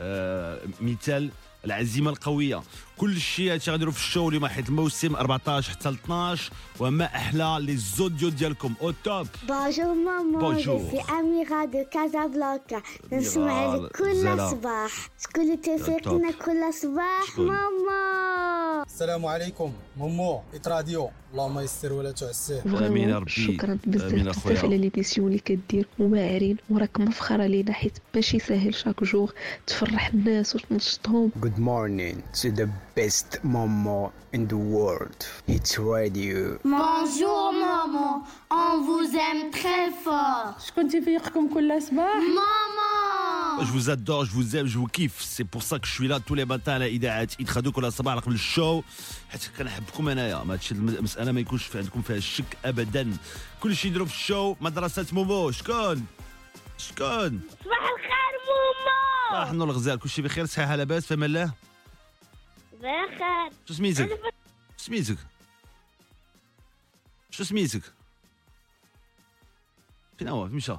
آه 0.00 0.60
مثال 0.80 1.30
العزيمة 1.64 2.10
القوية. 2.10 2.62
كل 3.00 3.20
شيء 3.20 3.52
هادشي 3.52 3.70
غنديروا 3.70 3.92
في 3.92 3.98
ال 3.98 4.04
show 4.04 4.28
اليوم 4.28 4.46
حيت 4.46 4.68
الموسم 4.68 5.16
14 5.16 5.70
حتى 5.72 5.88
ل 5.90 5.92
12 5.92 6.52
وما 6.80 7.04
أحلى 7.04 7.58
les 7.60 7.76
audios 7.76 8.28
ديالكم 8.28 8.74
au 8.82 8.90
top 8.90 9.26
Momo, 9.48 10.38
Bonjour. 10.40 10.78
je 10.80 10.96
suis 10.96 11.04
Amira 11.18 11.66
de 11.66 11.82
Casablanca. 11.94 12.82
نسمع 13.12 13.74
لك 13.74 13.96
كل. 13.96 14.50
صباح 14.50 15.10
شكون 15.22 15.44
اللي 15.44 15.56
تفيقنا 15.56 16.30
كل 16.30 16.74
صباح؟ 16.74 17.38
مومو 17.38 18.82
السلام 18.86 19.26
عليكم 19.26 19.72
مومو 19.96 20.42
Hit 20.54 20.68
Radio 20.68 21.10
اللهم 21.32 21.58
يسر 21.58 21.92
ولا 21.92 22.10
تعسر 22.12 22.86
امين 22.86 23.08
يا 23.08 23.18
ربي 23.18 23.30
شكرا 23.30 23.78
بزاف 23.86 24.12
بزاف 24.14 24.46
على 24.46 24.58
اخويا 24.58 24.76
les 24.78 24.90
émissions 24.90 25.26
اللي 25.28 25.38
كدير 25.38 25.86
وواعرين 25.98 26.56
وراك 26.70 27.00
مفخره 27.00 27.46
لينا 27.46 27.72
حيت 27.72 27.98
ماشي 28.14 28.38
ساهل 28.38 28.74
chaque 28.74 29.04
jour 29.04 29.32
تفرح 29.66 30.08
الناس 30.08 30.54
وتنشطهم 30.56 31.30
Good 31.40 31.58
morning. 31.58 32.16
To 32.42 32.50
the 32.58 32.68
best 33.00 33.30
Momo 33.54 34.12
in 34.36 34.42
the 34.52 34.60
world. 34.74 35.20
Hit 35.56 35.72
Radio. 35.96 36.38
Bonjour 36.80 37.44
Momo, 37.66 38.12
on 38.62 38.72
vous 38.86 39.06
aime 39.28 39.50
très 39.50 39.86
fort. 40.04 40.60
شكون 40.66 40.88
تيفيقكم 40.88 41.54
كل 41.54 41.82
صباح 41.82 42.20
Momo 42.20 43.64
Je 43.64 43.72
vous 43.72 43.90
adore, 43.90 44.24
je 44.24 44.32
vous 44.32 44.56
aime, 44.56 44.66
je 44.66 44.78
vous 44.78 44.86
kiffe. 44.86 45.20
C'est 45.20 45.44
pour 45.44 45.62
ça 45.62 45.78
que 45.78 45.86
je 45.86 45.92
suis 45.92 46.08
là 46.08 46.20
tous 46.20 46.34
les 46.34 46.44
matins 46.44 46.72
على 46.72 46.86
اذاعه 46.86 47.28
Hit 47.40 47.50
Radio 47.50 47.72
كل 47.72 47.92
صباح 47.92 48.14
قبل 48.14 48.34
ال 48.34 48.44
show 48.44 48.82
حيت 49.30 49.50
كنحبكم 49.58 50.08
انايا 50.08 50.44
ما 50.44 50.54
هادشي 50.54 50.74
المساله 50.74 51.32
ما 51.32 51.40
يكونش 51.40 51.64
في 51.64 51.78
عندكم 51.78 52.02
فيها 52.02 52.16
الشك 52.16 52.56
ابدا 52.64 53.16
كل 53.62 53.76
شيء 53.76 53.90
نديرو 53.90 54.06
في 54.06 54.14
ال 54.14 54.22
show 54.22 54.56
مدرسه 54.60 55.06
مومو 55.12 55.50
شكون 55.50 56.04
شكون 56.78 57.40
صباح 57.64 57.82
الخير 57.96 58.34
مومو 58.48 59.30
صباح 59.30 59.50
النور 59.50 59.70
الغزال 59.70 59.98
كل 59.98 60.08
شيء 60.08 60.24
بخير 60.24 60.46
صحيحه 60.46 60.76
لاباس 60.76 61.06
فما 61.06 61.26
الله 61.26 61.69
بخير 62.80 63.52
شو 63.68 63.74
سميتك 63.74 64.08
شو 64.76 64.84
سميتك 64.84 65.16
شو 67.30 67.44
سميتك 67.44 67.82
فين 70.18 70.28
هو 70.28 70.48
فين 70.48 70.56
مشى 70.56 70.76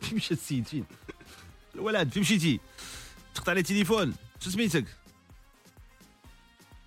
فين 0.00 0.16
مشى 0.16 0.34
السيد 0.34 0.66
فين 0.66 0.84
الولد 1.74 2.12
فين 2.12 2.22
مشيتي 2.22 2.60
تقطع 3.34 3.50
عليه 3.50 3.60
التليفون 3.60 4.14
شو 4.40 4.50
سميتك 4.50 4.84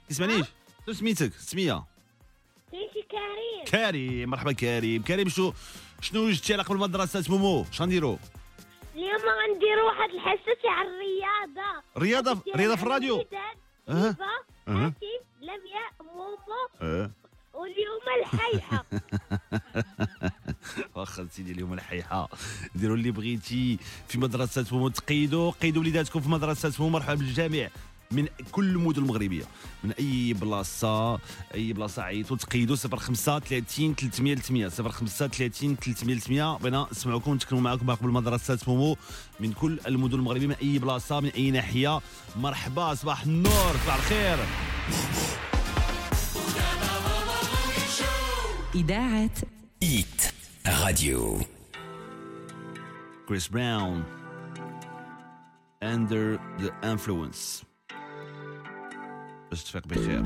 تسمعنيش 0.09 0.45
شو 0.85 0.93
سميتك 0.93 1.33
سميه 1.33 1.83
تيجي 2.71 3.07
كريم 3.11 3.65
كريم 3.67 4.29
مرحبا 4.29 4.51
كريم 4.51 5.03
كريم 5.03 5.29
شو 5.29 5.53
شنو 6.01 6.21
وجدتي 6.21 6.53
على 6.53 6.63
قبل 6.63 6.77
مدرسة 6.77 7.23
مومو 7.29 7.65
شنو 7.71 7.85
غنديرو 7.85 8.19
اليوم 8.95 9.21
غنديروا 9.67 9.91
واحد 9.91 10.09
الحصة 10.09 10.61
تاع 10.63 10.81
الرياضة. 10.81 11.83
رياضة 11.97 12.41
رياضة 12.55 12.75
في 12.75 12.83
الراديو؟ 12.83 13.25
أها. 13.89 14.15
حاتم 14.67 14.91
لمياء 15.41 15.91
مومو. 16.15 16.37
أه. 16.81 17.11
واليوم 17.53 18.01
الحيحة. 18.19 18.85
واخا 20.95 21.27
سيدي 21.31 21.51
اليوم 21.51 21.73
الحيحة. 21.73 22.29
ديروا 22.75 22.95
اللي 22.95 23.11
بغيتي 23.11 23.79
في 24.07 24.17
مدرسة 24.17 24.65
مومو 24.71 24.89
تقيدوا 24.89 25.51
قيدوا 25.51 25.81
وليداتكم 25.81 26.21
في 26.21 26.29
مدرسة 26.29 26.73
مومو. 26.79 26.97
مرحبا 26.97 27.15
بالجميع. 27.15 27.69
من 28.11 28.27
كل 28.51 28.69
المدن 28.69 29.01
المغربية. 29.01 29.43
من 29.83 29.91
أي 29.91 30.33
بلاصة 30.33 31.19
أي 31.53 31.73
بلاصة 31.73 32.01
عيطوا 32.01 32.37
تقيدوا 32.37 32.75
05 32.75 33.39
30 33.39 33.95
300 33.95 34.35
300 34.35 34.69
05 34.69 35.27
30 35.27 35.75
300 35.75 36.19
300 36.19 36.57
بغينا 36.57 36.87
نسمعوكم 36.91 37.33
نتكلموا 37.33 37.63
معكم 37.63 37.91
قبل 37.91 38.09
مدرسة 38.09 38.59
مومو 38.67 38.97
من 39.39 39.53
كل 39.53 39.79
المدن 39.87 40.15
المغربية 40.15 40.47
من 40.47 40.55
أي 40.61 40.79
بلاصة 40.79 41.19
من 41.19 41.29
أي 41.29 41.51
ناحية. 41.51 42.01
مرحبا 42.35 42.93
صباح 42.93 43.23
النور 43.23 43.75
صباح 43.83 43.95
الخير. 43.95 44.37
إذاعة 48.75 49.31
Eat 49.83 50.31
Radio. 50.65 51.45
Chris 53.27 53.47
Brown. 53.47 54.05
Under 55.81 56.39
the 56.57 56.71
Influence. 56.83 57.66
باش 59.50 59.64
تفيق 59.64 59.86
بخير 59.86 60.22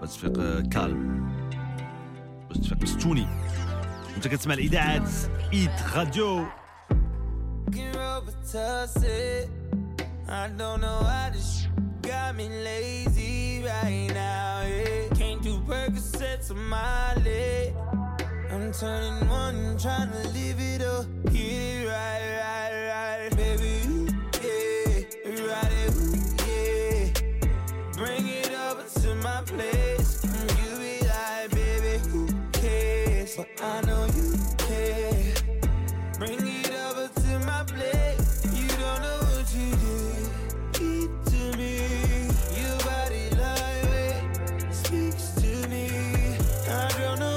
باش 0.00 0.16
تفيق 0.16 0.38
آه، 0.38 0.60
كالم 0.60 1.28
باش 2.48 2.58
تفيق 2.58 2.82
مستوني 2.82 3.26
انت 4.16 4.28
كتسمع 4.28 4.54
الاذاعات 4.54 5.10
ايت 5.52 5.96
راديو 5.96 6.44
Fucking 7.68 7.92
Robitussin. 7.92 9.48
I 10.28 10.48
don't 10.60 10.80
know 10.80 11.00
why 11.08 11.30
this 11.34 11.48
sh- 11.62 11.66
got 12.00 12.34
me 12.34 12.48
lazy 12.48 13.62
right 13.62 14.08
now. 14.14 14.62
Yeah. 14.62 15.08
Can't 15.20 15.42
do 15.42 15.54
Percocets 15.68 16.50
on 16.50 16.60
my 16.76 17.14
leg. 17.26 17.74
I'm 18.52 18.72
turning 18.72 19.28
one, 19.28 19.76
trying 19.84 20.10
to 20.16 20.22
live 20.36 20.58
it 20.72 20.80
up. 20.94 21.04
Get 21.26 21.34
it 21.34 21.86
right, 21.94 22.26
right, 22.42 22.74
right. 22.94 23.32
But 33.35 33.49
I 33.63 33.81
know 33.81 34.05
you 34.15 34.33
care. 34.59 35.33
Bring 36.19 36.39
it 36.47 36.71
over 36.87 37.07
to 37.07 37.39
my 37.47 37.63
place. 37.65 38.45
You 38.53 38.67
don't 38.67 39.01
know 39.01 39.19
what 39.31 39.47
you 39.55 39.71
did. 39.83 40.29
Eat 40.81 41.11
to 41.31 41.57
me. 41.57 41.77
Your 42.61 42.77
body 42.85 43.29
lightweight 43.41 44.73
speaks 44.73 45.31
to 45.41 45.67
me. 45.67 45.89
I 46.69 46.89
don't 46.99 47.19
know 47.19 47.32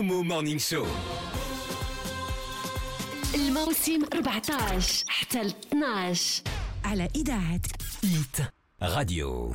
Momo 0.00 0.24
Morning 0.24 0.58
Show. 0.58 0.86
الموسم 3.34 4.04
14 4.14 5.04
حتى 5.08 5.40
12 5.40 6.42
على 6.84 7.08
إذاعة 7.16 7.60
ميت 8.04 8.48
راديو 8.82 9.54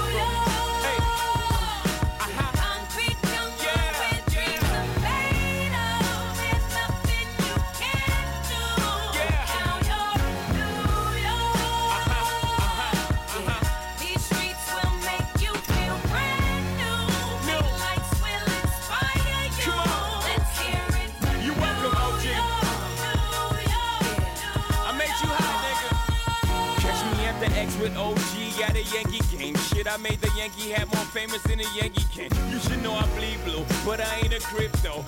A 28.81 28.95
Yankee 28.95 29.37
game. 29.37 29.55
Shit, 29.55 29.87
I 29.87 29.97
made 29.97 30.19
the 30.21 30.31
Yankee 30.35 30.69
hat 30.71 30.87
more 30.93 31.05
famous 31.05 31.41
than 31.43 31.59
a 31.59 31.67
Yankee 31.75 32.05
can. 32.13 32.29
You 32.51 32.59
should 32.59 32.81
know 32.81 32.93
I 32.93 33.05
bleed 33.17 33.37
blue, 33.45 33.65
but 33.85 33.99
I 33.99 34.15
ain't 34.23 34.33
a 34.33 34.39
crypto. 34.39 35.03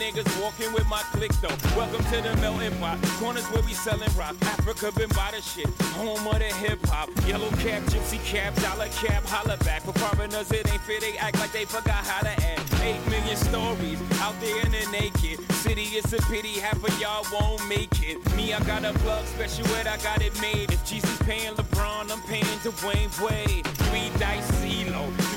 Niggas 0.00 0.42
walking 0.42 0.72
with 0.72 0.88
my 0.88 1.02
click 1.12 1.30
though. 1.42 1.54
Welcome 1.76 2.02
to 2.06 2.22
the 2.22 2.34
melting 2.40 2.76
pot. 2.80 2.98
Corners 3.20 3.44
where 3.52 3.62
we 3.62 3.74
selling 3.74 4.08
rock. 4.16 4.34
Africa 4.42 4.90
been 4.96 5.10
by 5.10 5.30
the 5.32 5.42
shit. 5.42 5.68
Home 5.92 6.26
of 6.26 6.38
the 6.38 6.50
hip 6.64 6.80
hop. 6.86 7.10
Yellow 7.28 7.50
cap, 7.60 7.82
gypsy 7.92 8.18
cap, 8.24 8.54
dollar 8.56 8.88
cap, 8.88 9.22
holla 9.26 9.58
back. 9.58 9.82
For 9.82 9.92
foreigners, 9.92 10.50
it 10.52 10.72
ain't 10.72 10.80
fair. 10.82 11.00
They 11.00 11.18
act 11.18 11.38
like 11.38 11.52
they 11.52 11.66
forgot 11.66 12.02
how 12.10 12.20
to 12.20 12.30
act. 12.30 12.64
Eight 12.82 13.04
million 13.10 13.36
stories 13.36 14.00
out 14.22 14.34
there 14.40 14.64
in 14.64 14.72
the 14.72 14.88
naked 14.90 15.38
city. 15.52 15.84
It's 15.98 16.14
a 16.14 16.22
pity 16.32 16.58
half 16.58 16.82
of 16.82 16.98
y'all 16.98 17.26
won't 17.30 17.68
make 17.68 18.02
it. 18.02 18.16
Me, 18.34 18.54
I 18.54 18.60
got 18.60 18.84
a 18.84 18.94
plug 19.00 19.26
special 19.26 19.66
ed, 19.76 19.86
I 19.86 19.98
got 19.98 20.22
it 20.22 20.32
made. 20.40 20.72
If 20.72 20.82
Jesus 20.86 21.16
paying 21.22 21.52
LeBron, 21.54 22.10
I'm 22.10 22.22
paying 22.22 22.58
Dwayne 22.64 23.12
Wade. 23.20 23.66
Three 23.84 24.08
dice 24.18 24.50
CeeLo, 24.62 25.04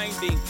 finding 0.00 0.49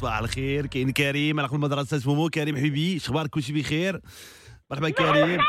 صباح 0.00 0.18
الخير 0.18 0.66
كاين 0.66 0.90
كريم 0.92 1.40
على 1.40 1.48
كل 1.48 1.58
مدرسة 1.58 2.02
مومو 2.06 2.28
كريم 2.30 2.56
حبيبي 2.56 2.98
شخبارك 2.98 3.30
كلشي 3.30 3.52
بخير. 3.52 4.00
مرحبا 4.70 4.90
كريم. 4.90 5.40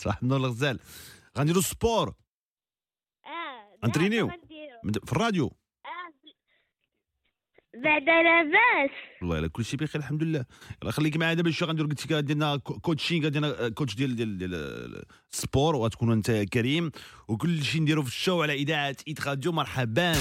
صباح 0.00 0.18
النور 0.22 0.38
الغزال. 0.38 0.78
غنديرو 1.38 1.60
sport 1.60 2.14
entraîneur 3.84 4.30
من- 4.84 4.92
في 4.92 5.12
الراديو. 5.12 5.52
بعدا 7.84 8.22
لاباس 8.22 8.90
والله 9.22 9.38
الا 9.38 9.48
كلشي 9.48 9.76
بخير 9.76 10.00
الحمد 10.00 10.22
لله. 10.22 10.44
يلا 10.82 10.92
خليك 10.92 11.16
معايا 11.16 11.34
دابا 11.34 11.50
شوية 11.50 11.68
غندير 11.68 11.86
قلت 11.86 12.04
لك 12.06 12.12
غادينا 12.12 12.56
coaching 12.56 13.24
غادينا 13.24 13.68
coach 13.68 13.94
ديال 13.94 14.16
ديال 14.16 14.38
ديال 14.38 14.54
ال 15.32 15.39
sport 15.39 15.76
وغتكون 15.76 16.12
انت 16.12 16.30
كريم. 16.30 16.90
وكل 17.28 17.62
شيء 17.62 17.80
نديرو 17.82 18.02
في 18.02 18.08
الشو 18.08 18.42
على 18.42 18.54
إذاعة 18.54 18.96
ايت 19.08 19.28
راديو 19.28 19.52
مرحبا. 19.52 20.12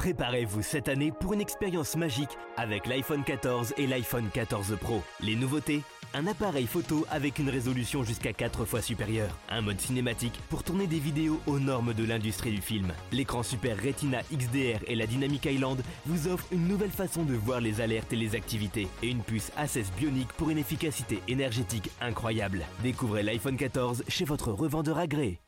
Préparez-vous 0.00 0.62
cette 0.62 0.88
année 0.88 1.12
pour 1.12 1.34
une 1.34 1.42
expérience 1.42 1.94
magique 1.94 2.30
avec 2.56 2.86
l'iPhone 2.86 3.22
14 3.22 3.74
et 3.76 3.86
l'iPhone 3.86 4.30
14 4.32 4.78
Pro. 4.80 5.02
Les 5.20 5.36
nouveautés 5.36 5.82
un 6.14 6.26
appareil 6.26 6.66
photo 6.66 7.04
avec 7.10 7.38
une 7.38 7.50
résolution 7.50 8.02
jusqu'à 8.02 8.32
4 8.32 8.64
fois 8.64 8.80
supérieure, 8.80 9.36
un 9.50 9.60
mode 9.60 9.78
cinématique 9.78 10.40
pour 10.48 10.62
tourner 10.62 10.86
des 10.86 10.98
vidéos 10.98 11.38
aux 11.46 11.58
normes 11.58 11.92
de 11.92 12.04
l'industrie 12.04 12.50
du 12.50 12.62
film. 12.62 12.94
L'écran 13.12 13.42
Super 13.42 13.76
Retina 13.76 14.22
XDR 14.32 14.80
et 14.86 14.94
la 14.94 15.06
Dynamic 15.06 15.44
Island 15.44 15.82
vous 16.06 16.28
offrent 16.28 16.48
une 16.50 16.66
nouvelle 16.66 16.88
façon 16.90 17.24
de 17.24 17.34
voir 17.34 17.60
les 17.60 17.82
alertes 17.82 18.14
et 18.14 18.16
les 18.16 18.34
activités 18.34 18.88
et 19.02 19.08
une 19.08 19.22
puce 19.22 19.52
A16 19.58 19.92
bionique 19.98 20.32
pour 20.38 20.48
une 20.48 20.58
efficacité 20.58 21.20
énergétique 21.28 21.90
incroyable. 22.00 22.64
Découvrez 22.82 23.22
l'iPhone 23.22 23.58
14 23.58 24.04
chez 24.08 24.24
votre 24.24 24.50
revendeur 24.50 24.96
agréé. 24.96 25.40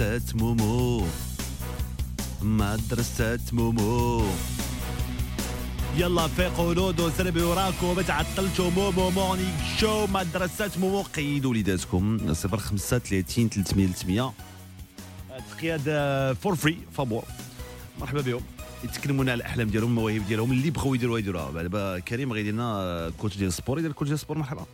مدرسة 0.00 0.36
مومو. 0.36 1.06
مدرسة 2.42 3.40
مومو. 3.52 4.24
يلا 5.96 6.28
فيقوا 6.28 6.74
نودوا 6.74 7.10
سربوا 7.10 7.42
وراكم 7.42 7.96
ما 7.96 8.02
تعطلتوا 8.02 8.70
مومو 8.70 9.10
Morning 9.10 9.76
Show 9.78 10.06
مدرسة 10.06 10.70
مومو. 10.80 11.02
قيدوا 11.02 11.50
وليداتكم 11.50 12.34
05 12.34 12.98
30 12.98 13.48
300 13.48 13.86
300 13.86 14.32
تقياد 15.50 15.82
for 16.36 16.54
free 16.54 16.78
فابور 16.92 17.24
مرحبا 18.00 18.20
بهم. 18.20 18.42
يتكلمونا 18.84 19.32
على 19.32 19.38
الأحلام 19.38 19.68
ديالهم 19.68 19.90
المواهب 19.90 20.26
ديالهم 20.28 20.52
اللي 20.52 20.70
بغاو 20.70 20.94
يديروها 20.94 21.18
يديروها 21.18 21.62
دابا 21.62 21.98
كريم 21.98 22.32
غيدير 22.32 22.52
لنا 22.52 23.12
coach 23.18 23.36
ديال 23.36 23.48
ال 23.48 23.53
sport 23.53 23.78
يدير 23.78 23.92
coach 23.92 24.08
ديال 24.08 24.14
ال 24.14 24.18
sport 24.18 24.38
مرحبا. 24.38 24.66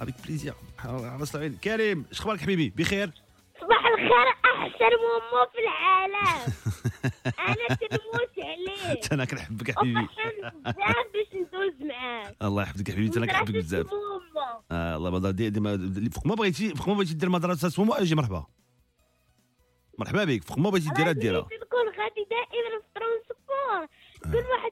Avec 0.00 0.14
plaisir 0.26 0.54
كريم 1.64 2.04
اش 2.12 2.20
أخبارك 2.20 2.40
حبيبي؟ 2.40 2.72
بخير. 2.76 3.12
أحسن 4.06 4.92
مومو 5.02 5.46
في 5.52 5.58
العالم. 5.58 6.52
أنا 7.48 7.76
كنموت 7.76 8.38
عليك 8.38 9.12
أنا 9.12 9.24
كنحبك 9.24 9.78
حبيبي. 9.78 10.08
بزاف 10.64 11.06
باش 11.14 11.34
ندوز 11.34 11.82
معاك. 11.88 12.36
الله 12.42 12.62
يحفظك 12.62 12.90
حبيبي 12.90 13.18
أنا 13.18 13.26
كنحبك 13.26 13.50
بزاف. 13.50 13.86
آه 14.70 14.96
الله 14.96 15.30
دي 15.30 15.50
ديما 15.50 15.92
فوق 16.14 16.26
ما 16.26 16.34
بغيتي 16.34 16.74
فوق 16.74 16.88
ما 16.88 16.94
بغيتي 16.94 17.14
دير 17.14 17.28
مدرسة 17.28 17.82
مومو 17.82 17.92
أجي 17.92 18.14
مرحبا. 18.14 18.46
مرحبا 19.98 20.24
بك. 20.24 20.44
فوق 20.44 20.58
ما 20.58 20.70
بغيتي 20.70 20.90
ديرها 20.96 21.12
ديرها. 21.12 21.40
نكون 21.40 21.88
غادي 21.88 22.26
دائما 22.30 22.80
في 22.80 22.86
transport 22.94 23.88
كل 24.32 24.48
واحد 24.50 24.70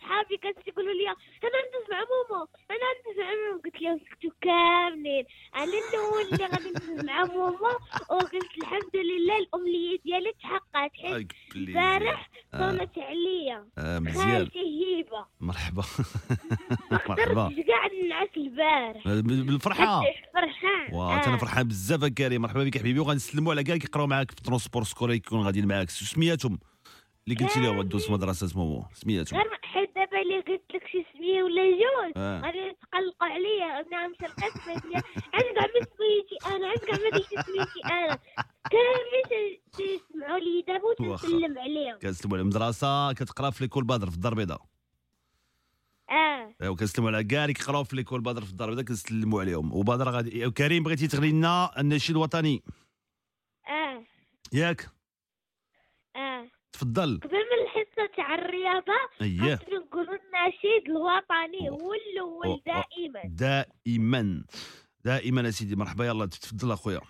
صحابي 0.00 0.36
كانت 0.36 0.68
يقولوا 0.68 0.92
لي 0.92 1.08
أنا 1.08 1.58
ندوز 1.68 1.86
مع 1.90 1.98
مومو 1.98 2.46
أنا 2.70 2.86
ندوز 2.96 3.18
مع 3.24 3.30
مومو 3.30 3.60
قلت 3.64 3.82
لهم 3.82 3.98
سكتوا 3.98 4.30
كاملين 4.40 5.24
أنا 5.56 5.64
الأول 5.64 6.22
اللي 6.32 6.46
غادي 6.46 6.68
ندوز 6.70 7.04
مع 7.04 7.24
مومو 7.24 7.72
وقلت 8.10 8.58
الحمد 8.58 8.96
لله 8.96 9.38
الأمنية 9.38 9.98
ديالي 10.04 10.32
تحققت 10.42 10.92
حيت 11.02 11.32
البارح 11.56 12.30
آه. 12.54 12.58
صونت 12.58 12.98
عليا. 12.98 13.66
آه،. 13.78 13.98
خالتي 14.14 14.58
هيبة. 14.58 15.26
مرحبا. 15.40 15.82
مرحبا. 17.10 17.62
كاع 17.66 17.86
النعاس 17.86 18.28
البارح. 18.36 19.02
بالفرحة. 19.06 20.02
فرحان. 20.34 20.94
واه 20.94 21.14
آه. 21.14 21.26
أنا 21.26 21.36
فرحان 21.36 21.68
بزاف 21.68 22.02
يا 22.02 22.08
كريم 22.08 22.42
مرحبا 22.42 22.64
بك 22.64 22.78
حبيبي. 22.78 23.00
وغنسلموا 23.00 23.52
على 23.52 23.64
كاع 23.64 23.74
اللي 23.74 23.86
كيقراو 23.86 24.06
معاك 24.06 24.30
في 24.30 24.36
ال 24.38 24.43
transport 24.43 24.84
scolaire 24.84 25.18
كيكونوا 25.18 25.44
غاديين 25.44 25.68
معاك. 25.68 25.90
سمياتهم 25.90 26.58
اللي 27.28 27.38
قلتي 27.44 27.60
لهم 27.60 27.82
دوز 27.82 28.10
مدرسة 28.10 28.58
مومو 28.58 28.84
سمياتهم 28.94 29.40
غير 29.40 29.50
اللي 30.26 30.40
قلت 30.40 30.74
لك 30.74 30.86
شي 30.86 31.06
سمية 31.12 31.42
ولا 31.42 31.62
جوج؟ 31.70 32.12
آه. 32.16 32.40
غادي 32.40 32.58
يتقلقوا 32.58 33.28
عليا. 33.28 33.80
أنا 33.80 34.08
مشى 34.08 34.26
القسم 34.26 34.60
قالت 34.60 34.84
لي 34.84 34.94
عند 35.34 35.54
كاع 35.54 35.66
ما 35.66 35.86
سميتي 35.96 36.56
أنا 36.56 36.68
عند 36.68 36.78
كاع 36.78 36.98
ما 36.98 37.10
ديتي 37.18 37.42
سميتي 37.42 37.80
أنا. 37.84 38.18
كامل 38.70 39.58
تيسمعوا 39.72 40.38
لي 40.38 40.64
دابا 40.66 40.84
واخا. 40.84 41.26
وتنسلم 41.26 41.58
عليهم. 41.58 41.98
كنسلموا 41.98 42.36
على 42.36 42.42
المدرسة 42.42 43.12
كتقرا 43.12 43.50
في 43.50 43.64
l'école 43.64 43.84
بدر 43.84 44.10
في 44.10 44.16
الدار 44.16 44.32
البيضاء. 44.32 44.62
آه. 46.10 46.54
أيوا 46.62 46.76
كنسلموا 46.76 47.10
على 47.10 47.24
كاع 47.24 47.42
اللي 47.42 47.54
كيقراو 47.54 47.84
في 47.84 47.96
l'école 47.96 48.20
بدر 48.20 48.44
في 48.44 48.50
الدار 48.50 48.68
البيضاء 48.68 48.88
كنسلموا 48.88 49.40
عليهم. 49.40 49.74
وبدر 49.74 50.08
غادي 50.08 50.46
وكريم 50.46 50.82
بغيتي 50.82 51.06
تغني 51.08 51.30
لنا 51.30 51.80
النشيد 51.80 52.16
الوطني. 52.16 52.62
آه. 53.68 54.04
ياك؟ 54.52 54.88
آه. 56.16 56.46
تفضل. 56.76 57.20
قبل 57.22 57.36
من 57.36 57.58
الحصه 57.64 58.16
تاع 58.16 58.34
الرياضة 58.34 58.92
اييه 59.22 59.56
خاصنا 59.56 59.78
نقولوا 59.78 60.14
النشيد 60.14 60.88
الوطني 60.88 61.70
هو 61.70 61.94
الأول. 61.94 62.62
دائما. 62.66 63.22
دائما 63.24 64.44
دائما 65.04 65.48
اسيدي 65.48 65.76
مرحبا. 65.76 66.04
يلا 66.04 66.26
تفضل 66.26 66.72
أخويا. 66.72 67.00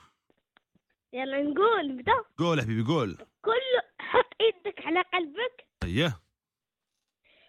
يلا 1.12 1.42
نقول 1.42 1.88
نبدأ. 1.88 2.24
قول 2.38 2.60
حبيبي 2.60 2.82
قول. 2.82 3.16
كل 3.42 3.72
حط 3.98 4.32
يدك 4.40 4.86
على 4.86 5.02
قلبك. 5.14 5.66
اييه 5.84 6.20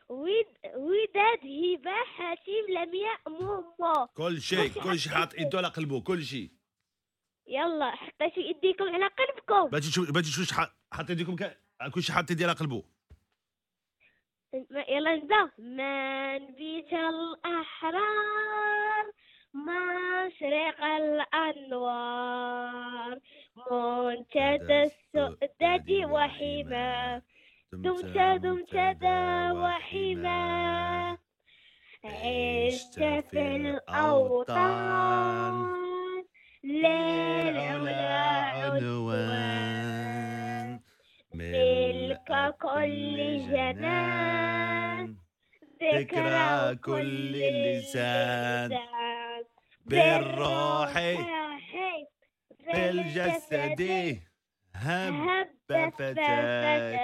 ود 0.10 0.45
وداد 0.75 1.39
هبة 1.39 1.95
حاتم 2.06 2.65
لمياء 2.69 3.19
مومو 3.27 4.08
كل 4.13 4.41
شيء 4.41 4.69
كل 4.69 4.99
شيء. 4.99 5.13
حاط 5.13 5.34
يده 5.39 5.58
على 5.58 5.67
قلبه 5.67 6.01
كل 6.01 6.23
شيء. 6.23 6.51
يلا 7.47 7.91
حطيتوا 7.91 8.43
إيديكم 8.43 8.84
على 8.84 9.08
قلبكم. 9.08 9.69
بغيتي 9.69 9.89
تشوف 9.89 10.12
بغيتي 10.12 10.30
تشوف 10.30 10.45
شحال 10.45 10.67
حط 10.93 11.10
يديكم 11.10 11.36
كل 11.94 12.04
شيء 12.04 12.16
حاط 12.16 12.32
يدي 12.32 12.44
على 12.46 12.54
قلبه 12.54 12.84
يلا 14.88 15.16
نبدأ. 15.16 15.52
منبت 15.60 16.94
الأحرار 16.94 18.26
مشرق 19.54 20.84
الأنوار. 20.84 22.40
منتدى 23.72 24.84
السؤدد 24.84 25.90
وحما 26.06 27.22
دمت 27.74 28.18
دمت 28.18 28.76
ذا 28.76 29.52
وحما 29.52 31.18
عشت 32.04 33.00
في 33.30 33.56
الأوطان. 33.56 35.08
للعلا 36.63 38.18
عنوان 38.50 40.07
ملك 42.30 42.56
كل 42.62 43.18
جنان 43.52 45.16
ذكرى 45.94 46.76
كل 46.76 47.32
لسان. 47.32 48.80
بالروح. 49.86 50.94
بالجسد. 52.74 53.82
هب 54.76 55.48
فتاك. 55.70 57.00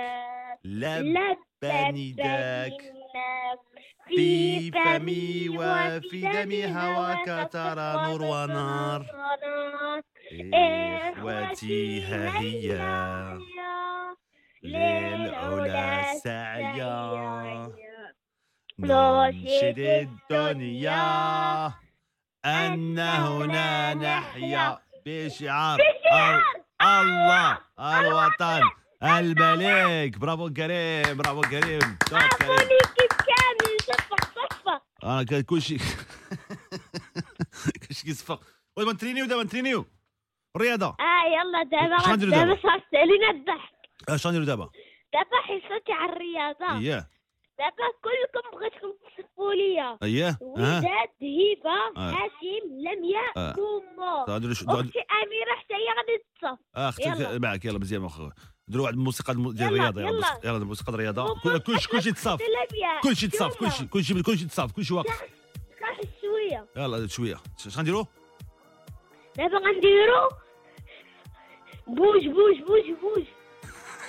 لب 0.63 1.17
نداك. 1.63 2.81
في 4.07 4.71
فمي 4.71 5.49
وفي 5.49 6.21
دمي 6.33 6.65
هواك 6.65 7.49
ترى 7.51 7.93
نور 8.07 8.21
ونار. 8.21 9.05
إخوتي 10.53 12.01
ها 12.01 12.39
هي 12.39 12.77
للعلا 14.63 16.13
سعيا 16.23 17.71
ننشد 18.79 19.79
الدنيا 19.79 21.65
أن 22.45 22.99
هنا 22.99 23.93
نحيا 23.93 24.79
بشعار 25.05 25.79
ال- 25.79 26.43
الله 26.81 27.57
الوطن 27.79 28.61
الملك 29.03 30.17
برافو 30.17 30.49
كريم 30.53 31.17
برافو 31.17 31.41
كريم. 31.41 31.97
عفوني 32.11 32.79
كيف 32.95 33.11
كامل 33.27 33.77
صفق 33.83 34.19
صفق 34.35 34.81
أنا 35.03 35.23
كان 35.23 35.41
كلشي 35.41 35.77
كلشي 37.87 38.03
كيصفق 38.05 38.41
دابا 38.77 38.93
نترينيو 38.93 39.25
دابا 39.25 39.43
نترينيو 39.43 39.85
الرياضه 40.55 40.87
آه 40.87 41.25
يلا 41.27 41.63
دابا 41.63 42.15
دابا؟ 42.31 42.61
صار 42.61 42.81
علينا 42.93 43.29
الضحك. 43.29 43.72
اش 44.09 44.27
غنديرو 44.27 44.45
دابا 44.45 44.69
دابا 45.13 45.37
حصتي 45.41 45.91
على 45.91 46.11
الرياضة. 46.13 46.77
اييه 46.79 47.07
دابا 47.59 47.87
كلكم 48.03 48.57
بغيتكم 48.57 48.93
تصفوا 49.17 49.53
ليا 49.53 49.97
اييه 50.03 50.37
وداد 50.41 50.83
هبة 51.21 51.97
آه. 51.97 52.11
حاتم 52.11 52.65
لمياء 52.69 53.33
آه. 53.37 53.55
مومو 53.57 54.23
أختي 54.23 54.99
اميرة 54.99 55.55
حتى 55.57 55.73
هي 55.73 55.87
غادي 55.97 56.23
تصف. 56.41 56.59
آه 56.75 56.89
أختي. 56.89 57.39
معك 57.39 57.65
يلا 57.65 57.79
مزيان 57.79 58.03
واخا 58.03 58.31
نديرو 58.69 58.83
واحد 58.83 58.93
الموسيقى 58.93 59.33
ديال 59.33 59.61
الرياضة 59.67 60.01
يلا 60.01 60.09
يلا. 60.09 60.21
موسيقى- 60.21 60.45
يلا 60.45 60.57
الموسيقى 60.57 60.91
ديال 60.91 61.07
الرياضه 61.07 61.59
كلشي 61.59 61.87
كلشي 61.89 62.11
تصاف 62.11 62.41
كلشي 63.03 63.27
تصاف. 63.27 63.57
كلشي 63.57 63.85
كلشي 63.87 64.23
كلشي 64.23 64.45
تصاف 64.45 64.71
كلشي 64.71 64.93
واقف 64.93 65.09
صح 65.81 66.01
شوية. 66.21 66.67
يلا 66.77 67.07
شوية. 67.07 67.35
اش 67.67 67.77
غنديرو 67.77 68.05
دابا 69.37 69.57
غنديرو. 69.57 70.29
bouge 71.87 72.27
bouge 72.27 72.57
bouge 72.67 72.91
bouge. 73.01 73.23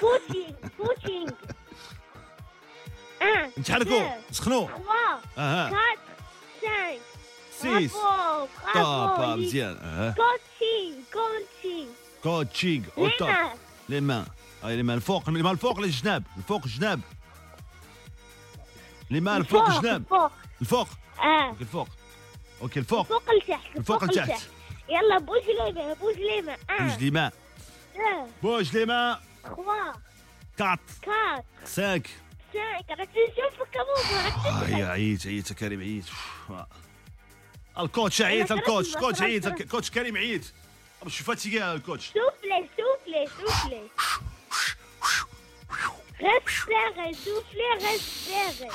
coaching 0.01 0.55
coaching 0.79 1.31
ان 3.23 3.51
نتحركوا 3.59 4.09
سخنوا 4.31 4.69
آه 5.39 5.67
4 5.67 5.81
5 7.59 7.89
6 7.89 8.49
طاب 8.75 9.39
مزيان 9.39 9.75
كوتشينج 10.17 11.05
كوتشينج 12.23 12.85
كوتشينج 12.95 13.35
les 13.89 14.01
mains 14.01 14.27
les 14.65 14.83
mains 14.83 14.97
الفوق 14.97 15.31
les 15.31 15.43
mains 15.43 15.53
الفوق 15.53 15.81
للجناب 15.81 16.25
الفوق 16.37 16.63
الجناب 16.65 17.01
les 19.11 19.21
mains 19.21 19.41
الفوق 19.41 19.69
الجناب 19.71 20.31
الفوق 20.61 20.89
آه 21.23 21.57
الفوق 21.61 21.89
OK 22.63 22.81
الفوق 22.81 23.07
الفوق 23.07 23.35
لتحت 23.35 23.77
الفوق 23.77 24.05
لتحت 24.05 24.43
يلا 24.89 25.19
bouge 25.19 25.43
les 25.47 25.64
mains 25.64 25.93
bouge 25.95 26.15
les 26.17 26.32
mains 26.32 26.57
bouge 26.81 26.99
les 27.03 27.13
mains 27.13 27.31
bouge 28.43 28.77
les 28.77 28.93
mains 28.93 29.21
3 29.45 29.53
4 29.59 29.95
4 30.61 31.45
5 31.65 32.01
يا 34.79 34.87
عييت 34.87 35.27
عييت 35.27 35.53
كريم 35.53 35.81
عييت. 35.81 36.05
ال 37.79 37.86
coach 37.86 38.23
عييت 38.23 38.53
ال 38.53 38.60
coach 38.60 38.97
coach 39.71 39.91
كريم 39.91 40.17
عييت. 40.17 40.53
مش 41.07 41.19
fatigué 41.19 41.53
ال 41.53 41.75
coach. 41.75 42.07
soufflez 42.07 42.69
soufflez 42.77 43.27
soufflez 43.41 43.89
غير 46.21 46.41
غير 47.81 48.71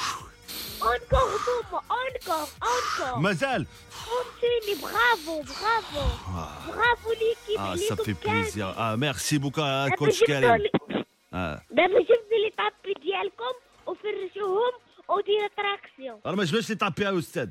Encore, 0.81 1.29
Momo, 1.45 1.81
encore, 1.89 2.49
encore. 2.61 3.17
مازال 3.17 3.65
Continue, 4.09 4.75
bravo, 4.81 5.43
bravo. 5.43 6.01
Bravo 6.71 7.09
l'équipe, 7.13 7.59
آه. 7.59 7.75
l'équipe 7.75 7.89
ça 7.89 7.95
fait 8.05 8.13
كامل. 8.13 8.45
plaisir. 8.45 8.61
آه 8.77 8.95
merci 8.95 9.37
beaucoup 9.37 9.89
coach 9.89 10.23
كريم 10.23 10.51
آه. 11.33 11.61
دابا 11.71 11.99
جبت 11.99 12.29
les 12.43 12.49
tapis 12.57 12.93
ديالكم 13.01 13.53
وفرشوهم 13.87 14.73
ودير 15.09 15.47
tractions 15.57 16.21
أنا 16.25 16.35
ما 16.35 16.43
جبتش 16.43 16.69
لي 16.69 16.75
طابي 16.75 17.03
يا 17.03 17.19
أستاذ. 17.19 17.49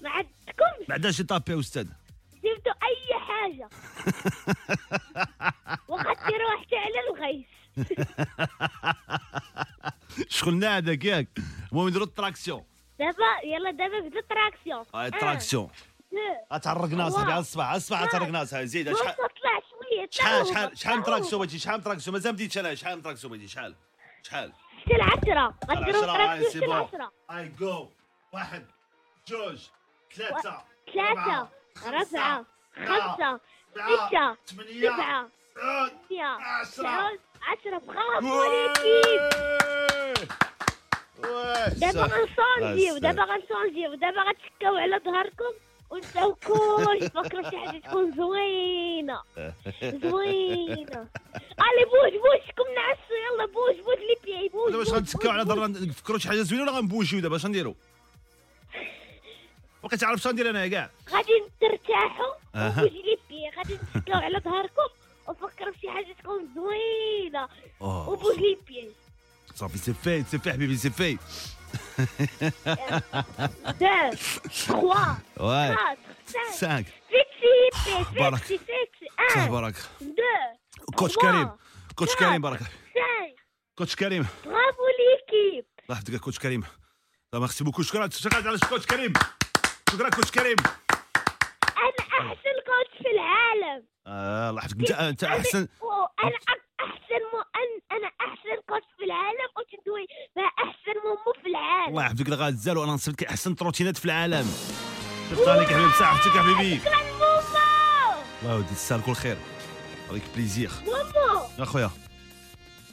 ما 0.00 0.10
عندكمش. 0.10 0.88
ما 0.88 0.94
عندهاش 0.94 1.20
لي 1.20 1.26
طابي 1.26 1.52
يا 1.52 1.60
أستاذ. 1.60 1.86
جبتوا 2.34 2.72
أي 2.72 3.20
حاجة. 3.20 3.68
وخديروها 5.88 6.56
حتى 6.60 6.76
على 6.76 7.00
الغيث. 7.10 7.46
شغلنا 10.36 10.76
هذاك 10.76 11.04
ياك 11.04 11.28
المهم 11.72 11.88
نديرو 11.88 12.04
ال 12.04 12.10
tractions. 12.10 12.64
دابا 12.98 13.40
يلا 13.44 13.70
دابا 13.70 14.00
بدا 14.00 14.20
tractions 14.20 14.84
آه 14.94 15.06
ال 15.06 15.12
tractions. 15.12 15.70
دو 16.12 16.58
تعرقنا 16.58 17.10
صاحبي 17.10 17.32
على 17.32 17.40
الصباح 17.40 17.66
على 17.66 17.76
الصباح 17.76 18.04
تعرقنا 18.04 18.44
صاحبي 18.44 18.66
زيد 18.66 18.92
شحال؟ 18.96 19.16
طلع 19.16 19.60
شوية 19.70 20.08
شحال 20.10 20.46
شحال 20.46 20.78
شحال. 20.78 21.02
تراكسيون 21.02 21.40
بغيتي؟ 21.40 21.58
شحال 21.58 21.76
من 21.78 21.84
traction؟ 21.84 22.14
مازال 22.14 22.32
ما 22.32 22.36
بديتش 22.36 22.58
أنا 22.58 22.74
شحال 22.74 22.96
من 22.96 23.02
traction 23.02 23.32
بغيتي؟ 23.32 23.48
شحال؟ 23.48 23.74
شحال؟ 24.22 24.52
حتى 24.52 24.94
العشرة 24.96 25.54
هاي 25.68 25.92
traction 25.92 26.50
سي 26.50 26.58
حتى. 26.58 26.64
العشرة 26.66 27.12
هاي 27.30 27.48
جو 27.48 27.88
واحد 28.32 28.66
جوج 29.28 29.58
ثلاثة 30.16 30.62
ثلاثة. 30.94 31.10
ربعة 31.10 31.48
خمسة 31.76 32.44
ستة 33.72 34.36
ثمانية 34.46 34.90
سبعة 34.90 35.28
ثمانية 35.54 36.24
عشرة. 36.26 37.18
تسعة 37.38 37.50
عشرة 37.50 37.78
bravo 37.86 38.42
l'équipe 38.42 39.22
دابا 41.80 42.02
غنصونجيو 42.02 42.98
دابا 42.98 43.22
غنصونجيو. 43.22 43.94
دابا 43.94 44.22
غتشكاو 44.22 44.76
على 44.76 45.00
ظهركم 45.04 45.52
ونساو 45.90 46.34
كلشي 46.34 47.08
فكروا 47.08 47.50
شي 47.50 47.58
حاجة 47.58 47.78
تكون 47.78 48.12
زوينة. 48.16 49.22
زوينة. 49.82 51.06
allez 51.60 51.84
bouge 51.84 52.12
bouge 52.12 52.40
شكون 52.48 52.74
نعسو 52.74 53.14
يلا 53.34 53.46
bouge 53.46 53.76
bouge 53.84 53.98
les 53.98 54.16
pieds 54.24 54.48
bouge 54.48 54.70
دابا 54.70 54.78
واش 54.78 54.88
bouge، 54.88 54.96
غنتسكاو 54.96 55.30
على 55.30 55.44
bouge، 55.44 55.54
ضرنا 55.54 55.86
نفكروا 55.86 56.18
شي 56.18 56.28
حاجة 56.28 56.42
زوينة 56.42 56.62
ولا 56.62 56.72
غنبوجيو 56.72 57.20
دابا؟ 57.20 57.36
اش 57.36 57.46
نديرو 57.46 57.74
بقيت 59.84 60.00
شنو 60.00 60.32
ندير 60.32 60.50
أنايا 60.50 60.68
كاع. 60.68 60.90
غادي 61.10 61.44
ترتاحوا. 61.60 62.34
و 62.54 62.60
bouge 62.60 62.92
les 62.92 63.18
pieds 63.28 63.50
غادي 63.56 63.74
نتسكاو 63.74 64.20
على 64.20 64.38
ظهركم 64.38 64.88
وفكروا 65.28 65.72
في 65.80 65.90
حاجة 65.90 66.16
تكون 66.22 66.48
زوينة. 66.54 67.48
أوه. 67.80 68.08
و 68.08 68.14
bouge 68.14 68.42
les 68.42 68.59
pieds 68.59 68.88
صافي 69.54 69.78
سي 69.78 69.94
في 69.94 70.24
سي 70.30 70.38
في 70.38 70.52
حبيبي 70.52 70.76
سي 70.76 70.90
في 70.90 71.18
deux, 73.80 74.14
trois, 74.48 75.12
Ouais. 75.36 75.70
quatre, 75.76 76.06
cinq, 76.26 76.56
Cinq. 76.60 76.84
six, 77.84 78.14
بارك. 78.14 79.74
un, 79.76 80.06
deux, 80.06 80.94
كوتش 80.96 81.16
كريم. 81.16 81.50
كوتش 81.96 82.14
كريم 82.16 82.42
بارك. 82.42 82.60
cinq. 82.60 83.40
coach 83.78 83.96
كريم. 83.96 84.24
Bravo 84.44 84.84
l'équipe. 84.98 85.66
الله 85.84 85.98
يحفظك 85.98 86.20
coach 86.20 86.38
كريم. 86.38 86.64
merci 87.34 87.64
beaucoup. 87.64 87.82
شكرا 87.82 88.08
شكرا 88.08 88.48
على 88.48 88.58
coach 88.68 88.86
كريم. 88.86 89.12
شكرا 89.92 90.10
coach 90.10 90.30
كريم. 90.30 90.56
أنا 92.18 92.28
أحسن 92.28 92.54
coach 92.66 93.02
في 93.02 93.10
العالم. 93.14 93.84
آه 94.06 94.50
الله 94.50 94.60
يحفظك 94.60 94.78
انت 94.80 94.90
انت 94.90 95.24
احسن 95.24 95.66
أك- 95.66 96.58
أحسن 96.80 97.20
مو 97.32 97.40
أن 97.56 97.96
أنا 97.96 98.10
أحسن 98.20 98.62
coach 98.68 98.84
في 98.98 99.04
العالم 99.04 99.48
وتدوي 99.56 100.06
أحسن 100.58 101.00
مومو 101.04 101.32
في 101.42 101.48
العالم. 101.48 101.88
الله 101.88 102.02
يحفظك 102.04 102.28
الغزال 102.28 102.78
وأنا 102.78 102.92
نصيفط 102.92 103.22
لك 103.22 103.28
أحسن 103.28 103.56
تروتينات 103.56 103.96
في 103.96 104.04
العالم. 104.04 104.46
شفت 105.30 105.48
عليك 105.48 105.68
حبيبي 105.68 105.92
صحتك 105.92 106.36
يا 106.36 106.42
حبيبي. 106.42 106.80
الله 108.42 108.52
يودي 108.54 108.68
تسال 108.68 109.02
كل 109.04 109.12
خير. 109.12 109.36
avec 110.10 110.22
plaisir. 110.34 110.70
مومو! 110.86 111.42
يا 111.58 111.64
خويا. 111.64 111.90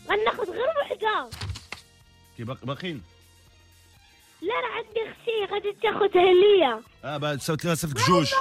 غناخد 0.09 0.49
غير 0.49 0.67
وحدة. 0.81 1.29
كي 2.37 2.43
باق- 2.43 2.65
باقيين. 2.65 3.03
لا 4.41 4.53
راه 4.53 4.71
عندي 4.77 5.09
أختي 5.11 5.53
غادي 5.53 5.73
تاخذها 5.81 6.33
ليا. 6.33 6.81
آه 7.03 7.17
بعد 7.17 7.41
صيفط 7.41 7.65
لك 7.65 7.73
صيفط 7.73 7.97
جوج. 7.97 8.31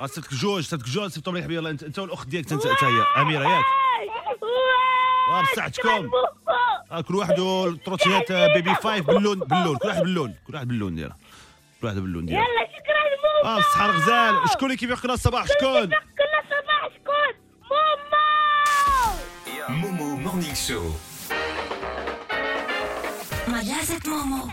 آه، 0.00 0.06
صيفط 0.06 0.32
لك 0.32 0.34
جوج 0.34 0.62
صيفط 0.62 0.80
لك 0.82 0.88
جوج 0.88 1.10
صيفطهم 1.10 1.36
لك 1.36 1.42
حبيبي. 1.42 1.58
يلا 1.58 1.70
انت 1.70 1.82
انت 1.82 1.98
والأخت 1.98 2.28
ديالك 2.28 2.52
انت 2.52 2.66
انت 2.66 2.84
هي. 2.84 3.22
أميرة 3.22 3.44
ياك. 3.44 3.64
آه 5.30 5.42
بصحتكم 5.42 6.10
آه 6.92 7.00
كل 7.00 7.14
واحد 7.14 7.38
والتروتينات 7.38 8.30
آه، 8.30 8.54
بيبي 8.54 8.74
فايف 8.74 9.06
باللون 9.06 9.38
باللون. 9.38 9.76
كل 9.76 9.88
واحد 9.88 10.00
باللون. 10.02 10.34
كل 10.46 10.54
واحد 10.54 10.68
باللون 10.68 10.94
ديالها. 10.94 11.16
كل 11.80 11.86
واحد 11.86 11.96
باللون 11.96 12.26
ديالها. 12.26 12.44
يلا 12.44 12.66
شكرا 12.66 12.96
مومو. 13.44 13.56
آه 13.56 13.60
بصحة 13.60 13.86
الغزال 13.90 14.50
شكون 14.50 14.64
اللي 14.64 14.76
كيبيع 14.76 14.96
كل 14.96 15.10
الصباح؟ 15.10 15.46
شكون؟ 15.46 15.86
كل 15.86 15.92
صباح 16.50 16.88
شكون؟ 16.94 17.34
مومو. 19.70 19.92
مومو 19.92 20.16
Morning 20.16 20.54
Show 20.54 20.90
مجازة 23.48 24.00
مومو. 24.06 24.48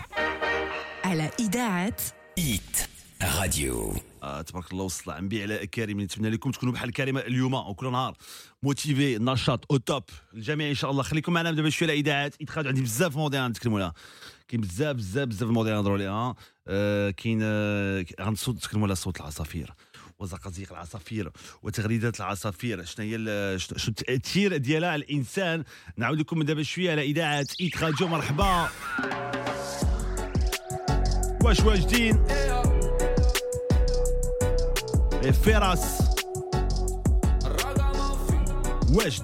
على 1.04 1.30
إذاعة 1.40 1.96
Hit 2.38 2.88
Radio 3.38 3.94
آه 4.24 4.42
تبارك 4.42 4.72
الله 4.72 4.84
وصل 4.84 5.10
عم 5.10 5.28
علاء 5.32 5.64
كريم. 5.64 6.00
نتمنى 6.00 6.30
لكم 6.30 6.50
تكونوا 6.50 6.74
بحال 6.74 6.92
كريمه 6.92 7.20
اليوم. 7.20 7.54
وكل 7.54 7.92
نهار 7.92 8.16
motivés 8.62 9.18
نشاط 9.18 9.72
au 9.72 9.76
top 9.76 10.02
الجميع 10.34 10.68
إن 10.68 10.74
شاء 10.74 10.90
الله. 10.90 11.02
خليكم 11.02 11.32
معنا 11.32 11.52
دابا 11.52 11.70
شوية 11.70 11.88
على 11.88 12.00
اذاعات 12.00 12.40
يتخرج 12.40 12.66
عندي 12.66 12.82
بزاف 12.82 13.16
مواضيع 13.16 13.48
نتكلموا 13.48 13.78
عليها 13.78 13.94
كاين 14.48 14.60
بزاف 14.60 14.96
بزاف 14.96 15.28
بزاف 15.28 15.48
المواضيع 15.48 15.74
نهضروا 15.74 15.96
عليها. 15.96 16.34
آه 16.68 17.10
كاين 17.10 17.40
آه 17.42 18.04
غنصوت 18.20 18.56
نتكلموا 18.56 18.86
على 18.86 18.94
صوت 18.94 19.20
العصافير. 19.20 19.74
وزقازيق 20.18 20.72
العصافير. 20.72 21.30
وتغريدات 21.62 22.20
العصافير. 22.20 22.84
شنو 22.84 23.06
هي 23.06 23.58
شنو 23.58 23.78
التأثير 23.88 24.56
ديالها 24.56 24.90
على 24.90 25.04
الإنسان؟ 25.04 25.64
نعاود 25.96 26.18
لكم 26.18 26.42
دابا 26.42 26.62
شوية 26.62 26.90
على 26.90 27.02
إذاعة 27.02 27.46
ايت 27.60 27.82
راديو 27.82 28.08
مرحبا. 28.08 28.68
واش 31.42 31.60
واجدين؟ 31.60 32.24
فراس 35.32 35.98
وجد. 38.94 39.22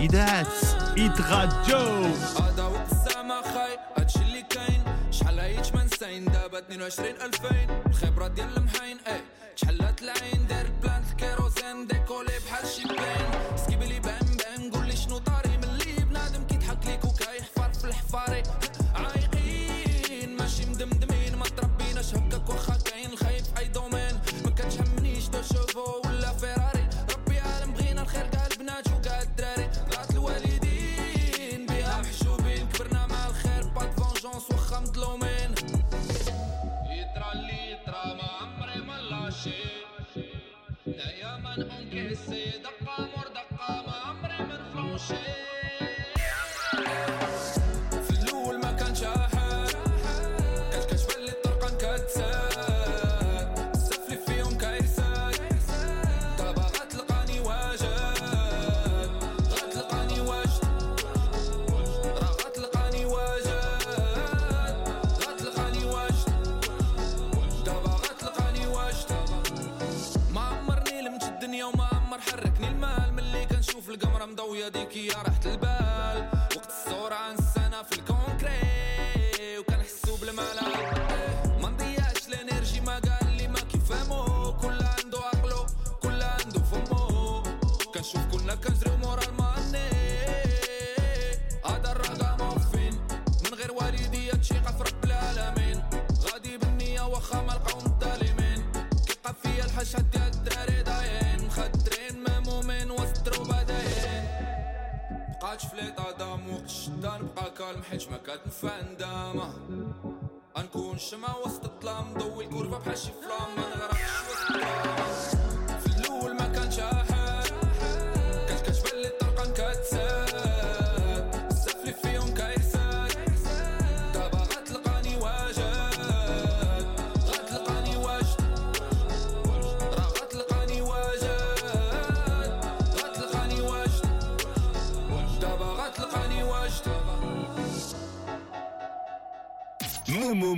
إذاعة 0.00 0.46
إيت 0.98 1.20
راديو 1.20 1.78
هذا 2.42 2.62
وقت 2.62 2.92
الزعما 2.92 3.42
خاي 3.42 3.78
هادشي 3.96 4.18
اللي 4.18 4.42
كاين. 4.42 4.82
شحال 5.10 5.40
عييت 5.40 5.76
ما 5.76 5.84
نساين 5.84 6.24
دابا 6.24 6.58
22 6.58 7.08
2000 7.08 7.48
الخبرة 7.86 8.28
ديال 8.28 8.54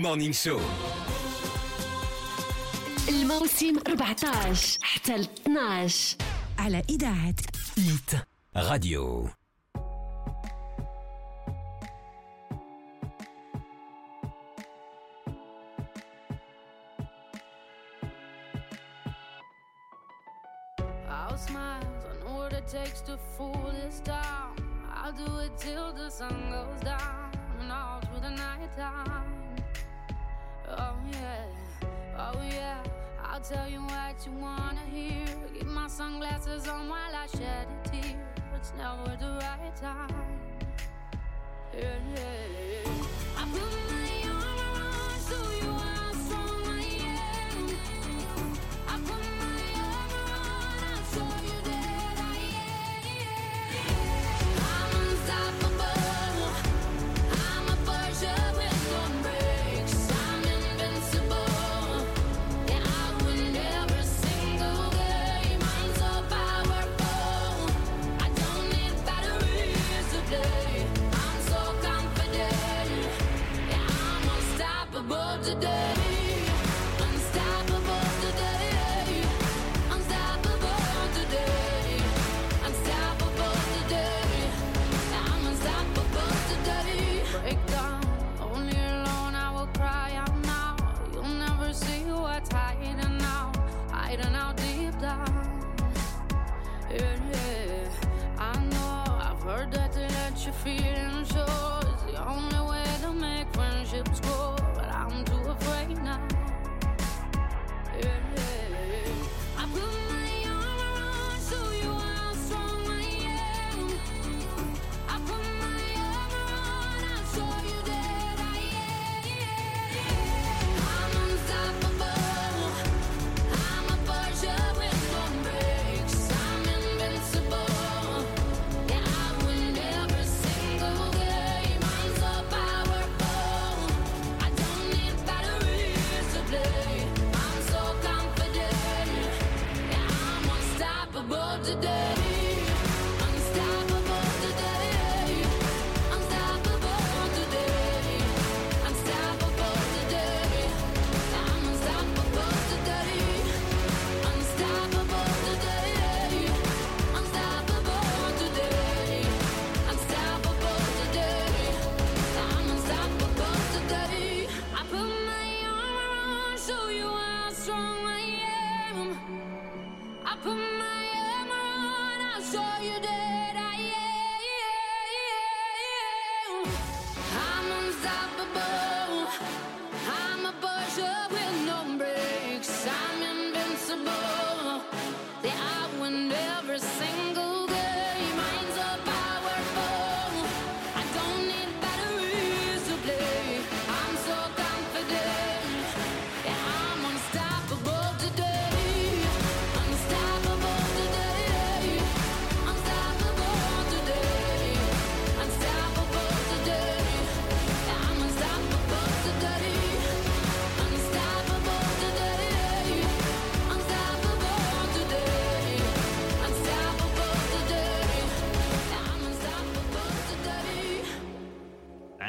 مورنينغ 0.04 0.32
شو 0.32 0.60
الموسم 3.08 3.78
14 3.88 4.78
حتى 4.82 5.16
ل 5.16 5.20
12 5.46 6.16
على 6.58 6.82
إذاعة 6.90 7.34
ايت 7.78 8.22
راديو 8.56 9.28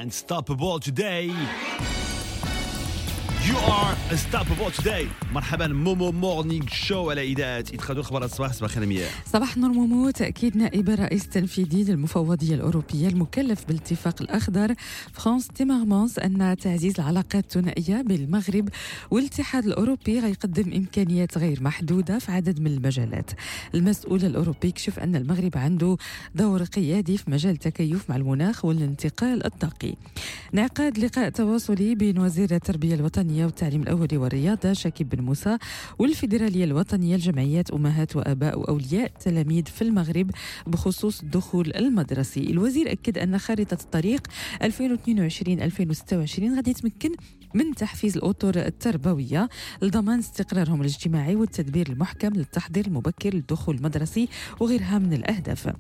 Unstoppable 0.06 0.80
today. 0.80 1.32
You 3.45 3.57
are 3.57 3.93
unstoppable 4.11 4.71
today. 4.81 5.05
مرحبا 5.33 5.67
مومو 5.67 6.11
Morning 6.11 6.67
Show 6.67 7.09
على 7.09 7.23
إذاعة 7.23 7.59
ادخلوا 7.59 8.01
أخبار 8.01 8.25
الصباح 8.25 8.53
صباح 8.53 8.69
الخير 8.71 8.85
مياه 8.85 9.09
صباح 9.25 9.55
النور 9.55 9.71
مومو 9.71 10.09
تأكيد 10.09 10.57
نائب 10.57 10.89
الرئيس 10.89 11.25
التنفيذي 11.25 11.83
للمفوضية 11.83 12.55
الأوروبية 12.55 13.07
المكلف 13.07 13.65
بالاتفاق 13.67 14.21
الأخضر 14.21 14.75
فرانس 15.13 15.47
تيمرمانس 15.47 16.19
أن 16.19 16.57
تعزيز 16.57 16.99
العلاقات 16.99 17.35
الثنائية 17.35 18.01
بين 18.01 18.23
المغرب 18.23 18.69
والاتحاد 19.11 19.65
الأوروبي 19.65 20.19
غيقدم 20.19 20.73
إمكانيات 20.73 21.37
غير 21.37 21.63
محدودة 21.63 22.19
في 22.19 22.31
عدد 22.31 22.59
من 22.59 22.67
المجالات. 22.67 23.31
المسؤول 23.75 24.25
الأوروبي 24.25 24.71
كشف 24.71 24.99
أن 24.99 25.15
المغرب 25.15 25.57
عنده 25.57 25.97
دور 26.35 26.63
قيادي 26.63 27.17
في 27.17 27.31
مجال 27.31 27.53
التكيف 27.53 28.09
مع 28.09 28.15
المناخ 28.15 28.65
والانتقال 28.65 29.45
الطاقي. 29.45 29.95
انعقاد 30.53 30.99
لقاء 30.99 31.29
تواصلي 31.29 31.95
بين 31.95 32.19
وزير 32.19 32.55
التربية 32.55 32.95
الوطنية 33.36 33.45
والتعليم 33.45 33.81
الأولي 33.81 34.17
والرياضة 34.17 34.73
شاكيب 34.73 35.09
بن 35.09 35.21
موسى 35.23 35.57
والفيدرالية 35.99 36.63
الوطنية 36.63 37.15
لجمعيات 37.15 37.71
أمهات 37.71 38.15
وآباء 38.15 38.59
وأولياء 38.59 39.05
التلاميذ 39.05 39.65
في 39.65 39.81
المغرب 39.81 40.31
بخصوص 40.67 41.21
الدخول 41.21 41.71
المدرسي 41.75 42.39
الوزير 42.39 42.91
أكد 42.91 43.17
أن 43.17 43.38
خارطة 43.38 43.77
الطريق 43.83 44.27
2022-2026 44.63 46.55
غادي 46.55 46.73
تمكن 46.73 47.11
من 47.53 47.75
تحفيز 47.75 48.17
الأطر 48.17 48.55
التربوية 48.65 49.49
لضمان 49.81 50.19
استقرارهم 50.19 50.81
الاجتماعي 50.81 51.36
والتدبير 51.36 51.89
المحكم 51.89 52.33
للتحضير 52.33 52.88
المبكر 52.88 53.33
للدخول 53.33 53.75
المدرسي 53.75 54.27
وغيرها 54.59 54.99
من 54.99 55.13
الأهداف. 55.13 55.73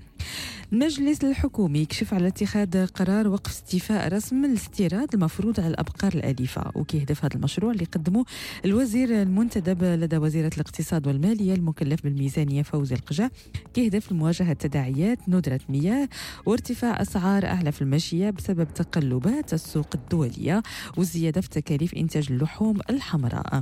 المجلس 0.73 1.23
الحكومي 1.23 1.79
يكشف 1.79 2.13
على 2.13 2.27
اتخاذ 2.27 2.85
قرار 2.85 3.27
وقف 3.27 3.51
استيفاء 3.51 4.13
رسم 4.13 4.45
الاستيراد 4.45 5.13
المفروض 5.13 5.59
على 5.59 5.67
الأبقار 5.69 6.13
الأليفة 6.13 6.71
وكيهدف 6.75 7.25
هذا 7.25 7.35
المشروع 7.35 7.71
اللي 7.71 7.85
قدمه 7.85 8.25
الوزير 8.65 9.21
المنتدب 9.21 9.83
لدى 9.83 10.17
وزيرة 10.17 10.51
الاقتصاد 10.55 11.07
والمالية 11.07 11.53
المكلف 11.53 12.03
بالميزانية 12.03 12.61
فوزي 12.61 12.95
القجع. 12.95 13.29
كيهدف 13.73 14.11
لمواجهة 14.11 14.53
تداعيات 14.53 15.19
ندرة 15.27 15.59
مياه 15.69 16.09
وارتفاع 16.45 17.01
أسعار 17.01 17.45
أعلاف 17.45 17.81
الماشية 17.81 18.29
بسبب 18.29 18.73
تقلبات 18.73 19.53
السوق 19.53 19.87
الدولية 19.95 20.63
والزيادة 20.97 21.41
في 21.41 21.49
تكاليف 21.49 21.93
إنتاج 21.93 22.27
اللحوم 22.31 22.79
الحمراء. 22.89 23.61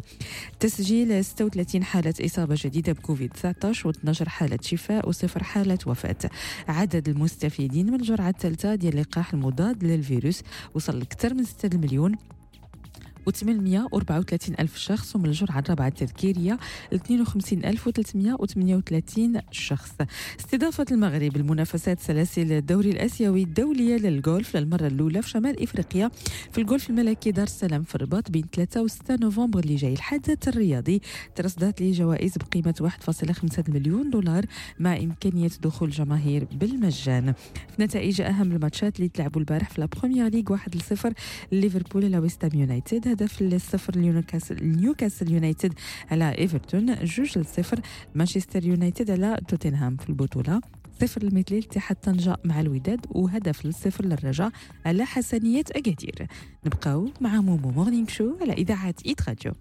تسجيل 0.60 1.26
36 1.26 1.84
حالة 1.84 2.14
إصابة 2.26 2.56
جديدة 2.58 2.94
بكوفيد 2.94 3.30
19 3.30 3.94
و12 3.94 4.28
حالة 4.28 4.60
شفاء 4.62 5.10
وصفر 5.10 5.44
حالة 5.44 5.80
وفاة. 5.86 6.30
عدد 6.68 7.10
المستفيدين 7.10 7.88
من 7.88 7.96
الجرعة 7.96 8.30
الثالثة 8.30 8.76
ديال 8.76 8.94
اللقاح 8.94 9.34
المضاد 9.34 9.84
للفيروس 9.84 10.42
وصل 10.74 11.00
لأكثر 11.00 11.34
من 11.34 11.44
6 11.44 11.78
مليون 11.78 12.16
و834 13.30 14.60
ألف 14.60 14.78
شخص 14.78 15.16
ومن 15.16 15.26
الجرعة 15.26 15.60
الرابعة 15.60 15.88
التذكيرية 15.88 16.60
ل 16.92 16.96
52338 16.96 19.42
شخص. 19.52 19.92
استضافة 20.40 20.86
المغرب 20.92 21.36
المنافسات 21.36 22.00
سلاسل 22.00 22.52
الدوري 22.52 22.92
الآسيوي 22.92 23.44
الدولية 23.44 23.98
للجولف 23.98 24.58
للمرة 24.58 24.88
الأولى 24.88 25.22
في 25.22 25.30
شمال 25.30 25.64
إفريقيا 25.64 26.12
في 26.52 26.62
الجولف 26.62 26.90
الملكي 26.90 27.32
دار 27.32 27.46
السلام 27.46 27.84
في 27.84 27.96
الرباط 27.96 28.32
بين 28.32 28.44
3 28.54 28.82
و 28.82 28.88
6 28.88 29.16
نوفمبر 29.16 29.60
اللي 29.60 29.76
جاي 29.76 29.94
الحدث 29.94 30.48
الرياضي 30.48 31.02
ترصدت 31.36 31.82
ليه 31.82 31.94
جوائز 31.94 32.34
بقيمة 32.38 32.92
1.5 33.08 33.70
مليون 33.70 34.10
دولار 34.10 34.46
مع 34.80 34.98
إمكانية 34.98 35.50
دخول 35.64 35.88
الجماهير 35.90 36.48
بالمجان. 36.52 37.34
في 37.76 37.82
نتائج 37.84 38.22
أهم 38.22 38.52
الماتشات 38.52 38.98
اللي 38.98 39.10
تلعبوا 39.10 39.42
البارح 39.42 39.70
في 39.70 39.82
la 39.82 39.88
Premier 39.88 40.28
League 40.28 40.58
1-0 40.58 41.14
ليفربول 41.52 42.06
على 42.06 42.18
ويست 42.18 42.46
هام 42.46 42.60
يونايتد. 42.60 43.13
هدف 43.14 43.42
لنيوكاسل 43.96 44.66
نيوكاسل 44.66 45.32
يونايتد 45.32 45.74
على 46.12 46.38
إيفرتون 46.38 46.96
جوج 46.96 47.38
لصفر 47.38 47.80
مانشستر 48.16 48.66
يونايتد 48.66 49.12
على 49.12 49.38
توتنهام 49.48 49.98
في 49.98 50.10
البطولة. 50.10 50.62
صفر 51.02 51.22
لمثله 51.22 51.60
لاتحاد 51.60 51.98
طنجة 51.98 52.38
مع 52.46 52.60
الوداد 52.60 53.06
وهدف 53.10 53.66
للصفر 53.66 54.06
للرجاء 54.06 54.52
على 54.86 55.06
حسنية 55.06 55.66
أكادير. 55.72 56.28
نبقاو 56.66 57.10
مع 57.22 57.42
مومو 57.42 57.72
مورنينغ 57.72 58.08
شو 58.08 58.36
على 58.42 58.54
إذاعة 58.54 58.96
إيت 59.06 59.30
راديو. 59.30 59.54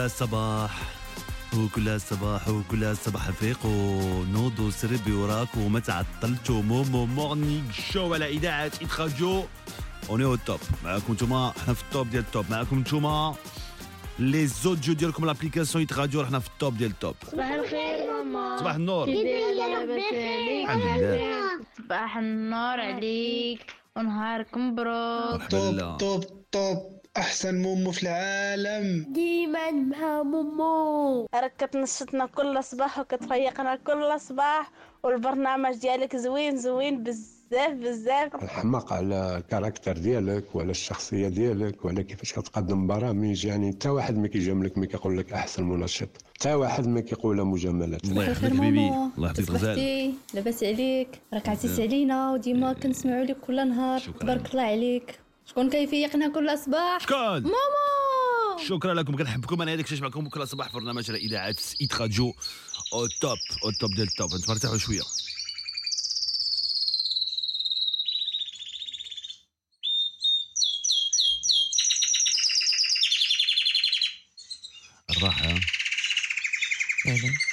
كل 0.00 0.10
صباح 0.10 0.70
وكل 1.56 2.00
صباح 2.00 2.48
وكل 2.48 2.96
صباح 2.96 3.30
فيقوا 3.30 4.24
نوضوا 4.24 4.70
سربيو 4.70 5.12
راسكم 5.12 5.64
وما 5.66 5.80
تعطلتوا 5.80 6.62
مومو 6.62 7.06
Morning 7.06 7.72
Show 7.72 8.14
على 8.14 8.28
إذاعة 8.28 8.62
Hit 8.62 9.00
Radio 9.00 9.44
on 10.10 10.34
est 10.34 10.44
au 10.44 10.50
top 10.50 10.60
معاكم 10.84 11.12
نتوما 11.12 11.52
إحنا 11.58 11.74
في 11.74 11.82
ال 11.82 11.89
top 11.89 12.10
ديال 12.10 12.22
ال 12.22 12.26
top. 12.26 12.44
معاكم 12.50 12.78
نتوما 12.78 13.34
les 14.18 14.46
audios 14.46 14.94
ديالكم 14.94 15.26
l'application 15.26 15.82
Hit 15.82 15.92
Radio 15.92 16.22
إحنا 16.22 16.38
في 16.38 16.48
ال 16.48 16.55
top 16.55 16.76
ديال 16.76 16.90
ال 16.90 16.95
top. 16.95 17.14
صباح 17.32 17.50
الخير 17.50 18.24
مومو. 18.24 18.58
صباح 18.58 18.74
النور. 18.74 19.08
الحمد 19.08 20.82
لله. 20.82 21.40
صباح 21.78 22.16
النور 22.16 22.80
عليك. 22.80 23.74
ونهارك 23.96 24.56
مبروك 24.56 25.42
top 25.98 26.20
top. 26.52 26.99
أحسن 27.16 27.62
مومو 27.62 27.90
في 27.90 28.02
العالم. 28.02 29.06
ديما 29.12 29.70
مع 29.70 30.22
مومو. 30.22 31.26
راك 31.34 31.52
كتنشطنا 31.58 32.26
كل 32.26 32.64
صباح 32.64 32.98
وكتفيقنا 32.98 33.76
كل 33.76 34.20
صباح 34.20 34.70
والبرنامج 35.02 35.76
ديالك 35.76 36.16
زوين 36.16 36.56
زوين 36.56 37.02
بزاف 37.02 37.72
بزاف. 37.72 38.42
الحماق 38.42 38.92
على 38.92 39.36
ال 39.36 39.42
caractère 39.42 39.98
ديالك 39.98 40.54
وعلى 40.54 40.70
الشخصية 40.70 41.28
ديالك 41.28 41.84
وعلى 41.84 42.02
كيفاش 42.02 42.32
كتقدم 42.32 42.86
برامج 42.86 43.44
يعني 43.44 43.72
حتى 43.72 43.88
واحد 43.88 44.16
ما 44.16 44.28
كيجاملك 44.28 44.78
ما 44.78 44.86
كيقول 44.86 45.18
لك 45.18 45.32
أحسن 45.32 45.62
منشط. 45.62 46.08
حتى 46.38 46.54
واحد 46.54 46.86
ما 46.86 47.00
كيقولها 47.00 47.44
مجاملات. 47.44 48.04
الله 48.04 48.24
يحفظك 48.24 48.56
حبيبي. 48.56 48.88
الله 48.88 49.28
يحفظك 49.28 49.50
الغزال 49.50 49.74
صبحتي 49.74 50.14
لاباس 50.34 50.64
عليك. 50.64 51.20
راك 51.34 51.48
عزيز 51.48 51.80
علينا 51.80 52.32
وديما 52.32 52.72
كنسمعوا 52.72 53.24
لك 53.24 53.36
كل 53.40 53.68
نهار. 53.68 54.00
تبارك 54.00 54.50
الله 54.50 54.62
عليك. 54.62 55.20
شكون 55.50 55.70
كيفيقنا 55.70 56.28
كل 56.28 56.58
صباح 56.58 57.00
شكون 57.00 57.42
مومو! 57.42 58.64
شكرا 58.68 58.94
لكم 58.94 59.16
كنحبكم. 59.16 59.62
أنا 59.62 59.72
هذاك 59.72 59.84
الشيء 59.84 60.02
معكم. 60.02 60.28
كل 60.28 60.48
صباح 60.48 60.68
في 60.68 60.74
برنامج 60.74 61.10
على 61.10 61.18
إذاعة 61.18 61.56
Hit 61.80 61.94
Radio 61.94 62.34
au 62.92 63.06
top 63.06 63.38
au 63.64 63.70
top 63.70 63.94
ديال 63.94 64.08
ال 64.08 64.14
top 64.14 64.34
أنتم 64.34 64.52
ارتاحوا 64.52 64.78
شوية 64.78 65.02
الراحه 75.10 75.60
فعلا 77.04 77.50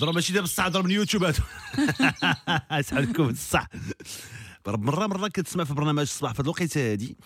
هضروا 0.00 0.14
ماشي 0.14 0.32
دابا 0.32 0.44
بصح 0.44 0.64
هضروا 0.64 0.84
من 0.84 0.90
يوتيوب 0.90 1.24
هادو 1.24 1.42
اسعدكم 2.80 3.28
بصح 3.28 3.68
مره 4.66 5.06
مره 5.06 5.28
كتسمع 5.28 5.64
في 5.64 5.74
برنامج 5.74 6.00
الصباح 6.00 6.32
في 6.32 6.40
الوقيته 6.40 6.92
هادي. 6.92 7.16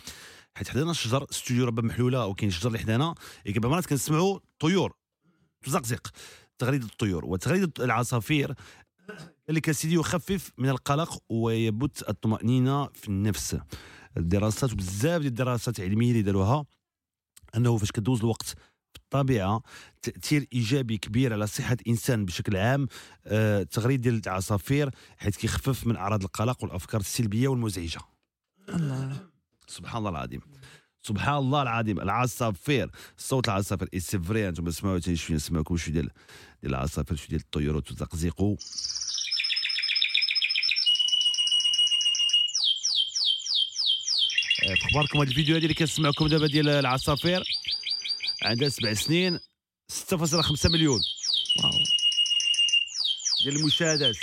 حيت 0.54 0.68
حدانا 0.68 0.90
الشجر 0.90 1.26
استوديو 1.30 1.64
ربا 1.64 1.82
محلولة 1.82 2.26
وكاين 2.26 2.50
شجر 2.50 2.66
اللي 2.66 2.78
حدانا. 2.78 3.14
كيبقى 3.44 3.70
مرات 3.70 3.86
كنسمعوا 3.86 4.38
طيور 4.58 4.92
تزقزق 5.64 6.08
تغريد 6.58 6.82
الطيور 6.82 7.24
وتغريد 7.24 7.80
العصافير 7.80 8.54
اللي 9.48 9.60
كسيدي 9.60 9.94
يخفف 9.94 10.50
من 10.58 10.68
القلق 10.68 11.22
ويبث 11.28 12.08
الطمأنينة 12.08 12.86
في 12.86 13.08
النفس. 13.08 13.56
الدراسات 14.16 14.74
بزاف 14.74 15.20
ديال 15.20 15.26
الدراسات 15.26 15.78
العلمية 15.78 16.10
اللي 16.10 16.22
داروها 16.22 16.64
أنه 17.56 17.76
فاش 17.76 17.92
كدوز 17.92 18.20
الوقت 18.20 18.54
في 18.94 19.00
الطبيعه 19.00 19.62
تأثير 20.02 20.46
إيجابي 20.52 20.98
كبير 20.98 21.32
على 21.32 21.46
صحة 21.46 21.76
الانسان 21.80 22.24
بشكل 22.24 22.56
عام 22.56 22.88
آه، 23.26 23.62
التغريد 23.62 24.00
ديال 24.00 24.20
العصافير 24.26 24.90
حيث 25.18 25.36
كيخفف 25.36 25.86
من 25.86 25.96
أعراض 25.96 26.22
القلق 26.22 26.64
والأفكار 26.64 27.00
السلبية 27.00 27.48
والمزعجة. 27.48 28.00
الله. 28.68 29.16
سبحان 29.66 29.98
الله 29.98 30.10
العظيم. 30.10 30.40
سبحان 31.02 31.36
الله 31.36 31.62
العظيم. 31.62 32.00
العصافير 32.00 32.90
صوت 33.16 33.48
العصافير. 33.48 33.88
et 33.94 34.00
c'est 34.00 34.18
vrai 34.18 34.48
أنتم 34.48 34.70
سمعوا 34.70 34.98
تاني 34.98 35.16
شوية 35.16 35.36
نسمعكم 35.36 35.76
شوية 35.76 35.94
ديال 35.94 36.10
ديال 36.62 36.74
العصافير 36.74 37.16
شوية 37.16 37.28
ديال 37.28 37.40
الطيور 37.40 37.76
وتزقزقوا. 37.76 38.56
آه، 44.64 44.74
في 44.74 44.86
اخباركم 44.86 45.18
هذا 45.18 45.28
الفيديو 45.28 45.56
هذه 45.56 45.62
اللي 45.62 45.74
كنسمعكم 45.74 46.26
دابا 46.26 46.46
ديال 46.46 46.68
العصافير. 46.68 47.42
عندها 48.44 48.68
سبع 48.68 48.94
سنين 48.94 49.38
6.5 49.92 50.70
مليون. 50.70 51.00
wow. 51.62 51.70
ديال 53.44 53.56
المشاهدات. 53.56 54.16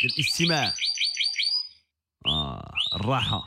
ديال 0.00 0.12
الاستماع. 0.18 0.74
آه 2.26 2.72
الراحة. 2.94 3.44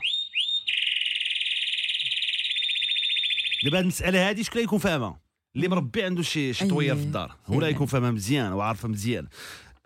دابا 3.64 3.78
هاد 3.78 3.82
المسألة 3.82 4.28
هادي 4.28 4.44
شكون 4.44 4.62
يكون 4.62 4.78
فاهمها؟ 4.78 5.20
اللي 5.56 5.68
مربي 5.68 6.02
عنده 6.02 6.22
شي 6.22 6.54
شي 6.54 6.66
طوير 6.68 6.96
في 6.96 7.02
الدار. 7.02 7.36
هو 7.46 7.60
لا 7.60 7.68
يكون 7.68 7.86
فاهمها 7.86 8.10
مزيان 8.10 8.52
وعارفها 8.52 8.88
مزيان. 8.88 9.24
آه، 9.24 9.30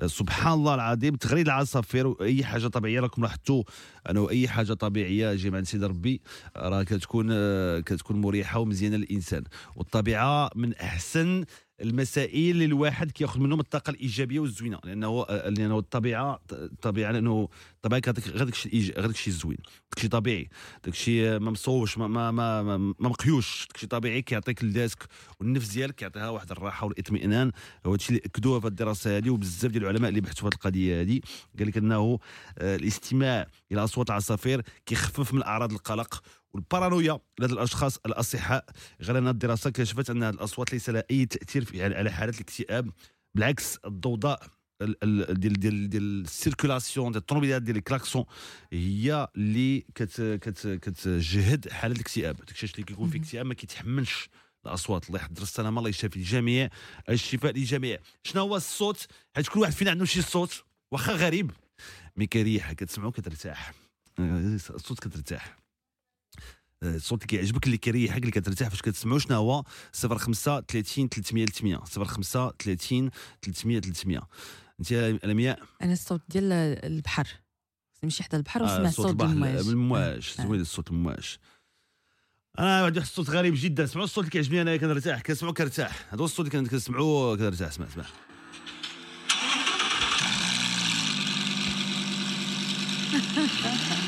سبحان 0.06 0.52
الله 0.52 0.74
العظيم. 0.74 1.16
تغريد 1.16 1.46
العصافير 1.46 2.06
وأي 2.06 2.44
حاجة 2.44 2.66
طبيعية 2.66 3.00
راكم 3.00 3.22
لاحظتوا 3.22 3.62
انه 4.10 4.30
أي 4.30 4.48
حاجة 4.48 4.72
طبيعية 4.72 5.34
جاية 5.34 5.50
من 5.50 5.64
سيد 5.64 5.84
ربي 5.84 6.20
راه 6.56 6.82
كتكون 6.82 7.28
آه، 7.32 7.80
كتكون 7.80 8.20
مريحة 8.20 8.58
ومزيانة 8.58 8.96
للإنسان. 8.96 9.44
والطبيعة 9.76 10.50
من 10.56 10.74
أحسن 10.74 11.44
المسائل 11.80 12.50
اللي 12.50 12.64
الواحد 12.64 13.10
كياخذ 13.10 13.40
منهم 13.40 13.60
الطاقة 13.60 13.90
الإيجابية 13.90 14.40
والزوينة 14.40 14.78
لأنه 14.84 15.24
لأنه 15.24 15.78
الطبيعة 15.78 16.40
الطبيعة 16.52 17.12
لأنه 17.12 17.48
الطبيعة 17.74 18.00
كتعطيك 18.00 18.28
غير 18.28 18.48
الشيء 18.48 18.72
غير 18.72 19.06
داك 19.06 19.14
الشيء 19.14 19.32
الزوين 19.32 19.56
داك 19.56 19.96
الشيء 19.96 20.10
طبيعي 20.10 20.48
داك 20.84 20.94
الشيء 20.94 21.38
ما 21.38 21.50
مصوش 21.50 21.98
ما 21.98 22.08
ما 22.08 22.30
ما, 22.30 22.62
ما, 22.62 22.94
مقيوش 23.00 23.66
داك 23.66 23.74
الشيء 23.74 23.88
طبيعي 23.88 24.22
كيعطيك 24.22 24.64
لذاتك 24.64 25.06
والنفس 25.40 25.68
ديالك 25.68 25.94
كيعطيها 25.94 26.28
واحد 26.28 26.50
الراحة 26.50 26.86
والاطمئنان. 26.86 27.52
هو 27.86 27.94
الشيء 27.94 28.16
اللي 28.16 28.22
أكدوه 28.26 28.60
في 28.60 28.66
الدراسة 28.66 29.16
هذه 29.16 29.30
وبزاف 29.30 29.70
ديال 29.72 29.82
العلماء 29.82 30.08
اللي 30.08 30.20
بحثوا 30.20 30.40
في 30.40 30.46
هذه 30.46 30.54
القضية 30.54 31.00
هذه 31.00 31.20
قال 31.58 31.68
لك 31.68 31.76
إنه 31.76 32.18
آه، 32.58 32.76
الاستماع 32.76 33.46
إلى 33.72 33.84
أصوات 33.84 34.10
العصافير 34.10 34.62
كيخفف 34.86 35.34
من 35.34 35.42
أعراض 35.42 35.72
القلق 35.72 36.22
والبارانويا 36.54 37.18
لدى 37.38 37.52
الأشخاص 37.52 37.96
الأصحاء. 38.06 38.64
غير 39.02 39.18
أن 39.18 39.28
الدراسة 39.28 39.70
كشفت 39.70 40.10
أن 40.10 40.22
الأصوات 40.22 40.72
ليس 40.72 40.90
لها 40.90 41.04
أي 41.10 41.26
تأثير 41.26 41.64
في 41.64 41.76
يعني 41.76 41.94
على 41.94 42.10
حالات 42.10 42.34
الاكتئاب 42.34 42.90
بالعكس 43.34 43.76
الضوضاء 43.84 44.46
ال- 44.82 44.96
ال- 45.30 45.40
ديال 45.40 45.52
ديال 45.60 45.88
ديال 45.90 46.22
ال 46.22 46.30
circulation 46.30 47.12
ديال 47.12 47.20
الطوموبيلات 47.20 47.62
ديال 47.62 47.76
الكلاكسون 47.76 48.24
هي 48.72 49.28
اللي 49.36 49.80
كت 49.94 50.20
كت 50.20 50.66
كتجهد 50.82 51.68
حالة 51.68 51.94
الاكتئاب. 51.94 52.36
داكشي 52.36 52.66
اللي 52.66 52.82
كيكون 52.82 53.10
في 53.10 53.18
اكتئاب 53.18 53.46
ما 53.46 53.54
كيتحملش 53.54 54.28
الأصوات. 54.66 55.06
الله 55.08 55.20
يحضر 55.20 55.42
السلامة 55.42 55.78
الله 55.78 55.88
يشافي 55.90 56.16
الجميع 56.16 56.68
الشفاء 57.08 57.52
للجميع. 57.52 57.98
شنو 58.24 58.42
هو 58.42 58.56
الصوت؟ 58.56 59.06
حيت 59.36 59.48
كل 59.48 59.60
واحد 59.60 59.72
فينا 59.72 59.90
عنده 59.90 60.04
شي 60.04 60.22
صوت 60.22 60.64
واخا 60.92 61.12
غريب 61.12 61.50
مي 62.16 62.26
كريح 62.26 62.72
كتسمعو 62.72 63.10
كترتاح. 63.10 63.72
آه، 64.18 64.54
الصوت 64.54 64.98
كترتاح. 64.98 65.63
آه، 66.84 66.96
الصوت 66.96 67.22
اللي 67.22 67.26
كيعجبك 67.26 67.66
اللي 67.66 67.76
كيريحك 67.76 68.20
اللي 68.20 68.30
كترتاح 68.30 68.68
فاش 68.68 68.82
كتسمعو 68.82 69.18
شنو 69.18 69.36
هو؟ 69.36 69.64
05 69.92 70.60
30 70.60 71.08
300 71.08 71.46
300 71.46 71.76
05 72.04 72.52
30 72.58 73.10
300 73.42 73.80
300 73.80 74.28
انت 74.80 74.90
يا 74.90 75.18
لمياء 75.24 75.58
أنا 75.82 75.92
الصوت 75.92 76.20
ديال 76.28 76.52
البحر. 76.52 77.26
نمشي 78.04 78.22
حدا 78.22 78.38
البحر 78.38 78.60
آه، 78.60 78.64
ونسمع 78.64 78.90
صوت 78.90 79.06
البحر. 79.06 79.26
ديال 79.28 79.36
المواج 79.44 79.68
المواج 79.68 80.34
آه. 80.38 80.42
زوين 80.42 80.60
الصوت 80.60 80.90
المواج 80.90 81.36
أنا 82.58 82.82
واحد 82.82 82.96
الصوت 82.96 83.30
غريب 83.30 83.54
جدا. 83.56 83.86
سمعوا 83.86 84.04
الصوت 84.04 84.18
اللي 84.24 84.30
كيعجبني 84.30 84.62
أنا 84.62 84.76
كنرتاح. 84.76 85.20
كنسمعو 85.22 85.52
كنرتاح. 85.52 86.06
هذا 86.10 86.20
هو 86.20 86.24
الصوت 86.24 86.54
اللي 86.54 86.68
كنسمعو 86.68 87.36
كنرتاح. 87.36 87.68
اسمع 87.68 87.86
اسمع. 87.86 88.04
فعلا 88.04 88.14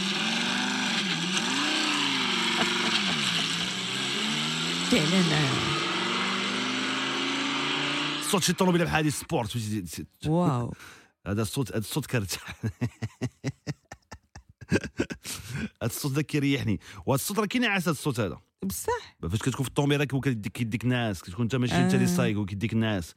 آه. 4.95 5.77
صوت 8.31 8.43
شي 8.43 8.53
طوموبيله 8.53 8.85
بحال 8.85 8.97
هادي 8.97 9.11
سبورت 9.11 9.57
واو 10.27 10.73
هذا 11.27 11.43
الصوت 11.43 11.71
هذا 11.71 11.79
الصوت 11.79 12.07
كرتاح 12.07 12.55
هذا 14.73 15.07
الصوت 15.83 16.13
ذا 16.13 16.23
كيريحني 16.23 16.81
وهذا 17.07 17.21
الصوت 17.23 17.39
راه 17.39 17.47
كاين 17.47 17.65
عاس 17.65 17.83
هذا 17.83 17.91
الصوت 17.91 18.21
هذا 18.21 18.41
بصح 18.63 19.17
فاش 19.23 19.39
كتكون 19.43 19.63
في 19.63 19.69
الطوموبيله 19.69 20.05
كيديك 20.05 20.53
كيديك 20.53 20.85
ناس 20.85 21.23
كتكون 21.23 21.43
انت 21.43 21.57
ماشي 21.57 21.75
انت 21.75 21.95
اللي. 21.95 22.07
سايق 22.07 22.39
وكيديك 22.41 22.73
الناس 22.73 23.15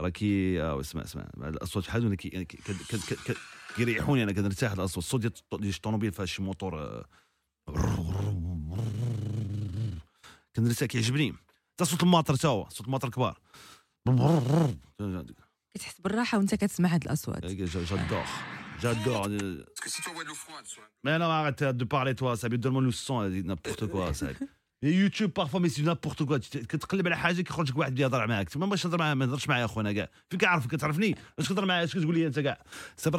راه 0.00 0.08
كي 0.08 0.62
آه، 0.62 0.80
اسمع 0.80 1.02
اسمع 1.02 1.22
هاد 1.42 1.54
الاصوات 1.54 1.86
بحال 1.86 2.02
هذو 2.06 2.16
كي- 2.16 2.28
كي- 2.30 2.44
كي- 2.44 2.56
كي- 2.56 2.98
كي- 2.98 3.16
كي- 3.26 3.34
كيريحوني 3.76 4.22
أنا 4.22 4.32
كنرتاح 4.32 4.72
الاصوات 4.72 4.98
الصوت 5.04 5.20
ديال 5.20 5.32
الطوموبيل 5.74 6.12
فيها 6.12 6.24
شي 6.26 6.42
موتور 6.42 7.04
كنرتاح 10.56 10.88
كيعجبني 10.88 11.32
حتى 11.72 11.84
صوت 11.84 12.02
الماطر 12.02 12.36
تا 12.36 12.48
هو 12.48 12.68
صوت 12.68 12.86
الماطر 12.86 13.08
كبار 13.10 13.40
كتحس 15.74 16.00
بالراحة 16.00 16.38
وانت 16.38 16.54
كتسمع 16.54 16.88
هاد 16.88 17.04
الأصوات 17.04 17.44
J'adore. 17.46 18.26
J'adore. 18.82 19.28
Mais 21.04 21.18
non, 21.18 21.26
arrête 21.26 21.62
de 21.62 21.84
parler, 21.84 22.14
toi. 22.14 22.36
Ça 22.36 22.48
donne-moi 22.48 22.82
le 22.82 22.90
son, 22.90 23.20
là, 23.20 23.28
n'importe 23.28 23.86
quoi. 23.86 24.12
Ça. 24.14 24.26
Mais 24.84 25.68
c'est 25.70 25.82
n'importe 25.82 26.24
quoi. 26.24 26.38
Tu- 26.38 26.58
كتقلب 26.66 27.06
على 27.06 27.16
حاجة 27.16 27.42
كيخرج 27.42 27.70
لك 27.70 27.76
واحد 27.76 27.94
بيهضر 27.94 28.26
معاك. 28.26 28.48
تما 28.48 28.66
باش 28.66 28.82
تهضر 28.82 28.98
معاه 28.98 29.14
ما 29.14 29.26
تهضرش 29.26 29.48
معايا 29.48 29.64
اخويا 29.64 29.92
كاع. 29.92 30.08
فين 30.30 30.38
كيعرفك؟ 30.38 30.70
كتعرفني؟ 30.70 31.14
باش 31.38 31.48
تهضر 31.48 31.64
معايا؟ 31.64 31.84
اش 31.84 31.96
كتقول 31.96 32.14
لي 32.18 32.26
أنت 32.26 32.38
كاع؟ 32.40 32.58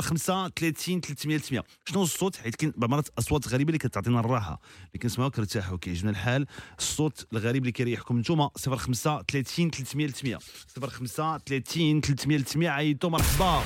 05 0.02 0.48
30 0.50 1.02
300 1.02 1.38
300 1.38 1.64
شنو 1.86 2.04
الصوت؟ 2.04 2.36
حيت 2.36 2.56
كاين 2.56 2.72
بعض 2.78 2.84
المرات 2.84 3.10
أصوات 3.20 3.48
غريبة 3.48 3.70
اللي 3.70 3.78
كتعطينا 3.80 4.20
الراحة. 4.20 4.62
اللي 4.88 5.00
كنسمعوها 5.02 5.32
كنرتاحوا 5.32 5.78
كيعجبنا 5.78 6.12
الحال 6.12 6.46
الصوت 6.80 7.28
الغريب 7.34 7.62
اللي 7.64 7.72
كيريحكم 7.72 8.20
نتوما. 8.20 8.50
05 8.58 9.22
30 9.32 9.70
300 9.72 10.08
300 10.08 10.40
05 10.90 11.38
30 11.38 12.02
300 12.02 12.38
300 12.38 12.70
عيطوا 12.70 13.10
مرحبا. 13.10 13.64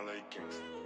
اذاعه 0.00 0.16
Hit 0.16 0.38
Radio. 0.38 0.80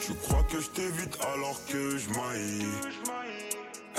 Tu 0.00 0.14
crois 0.14 0.42
que 0.44 0.58
je 0.58 0.68
t'évite 0.70 1.18
alors 1.20 1.60
que 1.66 1.98
je 1.98 2.08
maille 2.10 2.66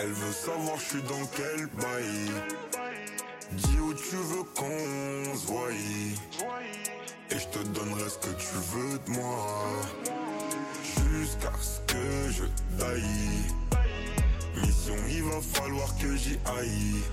Elle 0.02 0.12
veut 0.14 0.32
savoir 0.32 0.78
je 0.78 0.86
suis 0.86 1.02
dans 1.02 1.26
quel 1.36 1.68
bail. 1.68 2.32
Dis 3.52 3.80
où 3.80 3.94
tu 3.94 4.16
veux 4.16 4.44
qu'on 4.56 5.36
se 5.36 5.52
Et 7.36 7.40
je 7.40 7.48
te 7.48 7.68
donnerai 7.68 8.10
ce 8.10 8.18
que 8.18 8.34
tu 8.36 8.56
veux 8.72 8.98
de 8.98 9.12
moi. 9.20 9.46
Jusqu'à 10.84 11.52
ce 11.60 11.82
que 11.82 12.32
je 12.32 12.44
taille. 12.78 13.04
Mission 14.62 14.96
il 15.10 15.24
va 15.24 15.42
falloir 15.42 15.98
que 15.98 16.16
j'y 16.16 16.40
aille. 16.58 17.04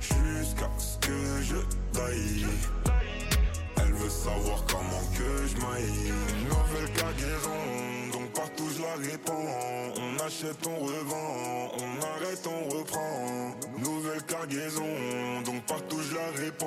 Jusqu'à 0.00 0.70
ce 0.76 0.98
que 0.98 1.42
je 1.42 1.56
taille. 1.98 2.46
Elle 3.78 3.92
veut 3.94 4.10
savoir 4.10 4.64
comment 4.68 5.02
que 5.16 5.46
je 5.46 5.56
maille. 5.56 6.12
Nouvelle 6.44 6.92
cargaison, 6.92 7.79
répands 9.00 9.46
On 9.96 10.24
achète, 10.26 10.66
on 10.66 10.84
revend, 10.84 11.72
on 11.78 12.02
arrête, 12.02 12.46
on 12.46 12.78
reprend. 12.78 13.54
Nouvelle 13.78 14.22
cargaison, 14.22 14.86
donc 15.44 15.62
partout 15.66 16.00
je 16.00 16.14
la 16.14 16.42
répands. 16.42 16.66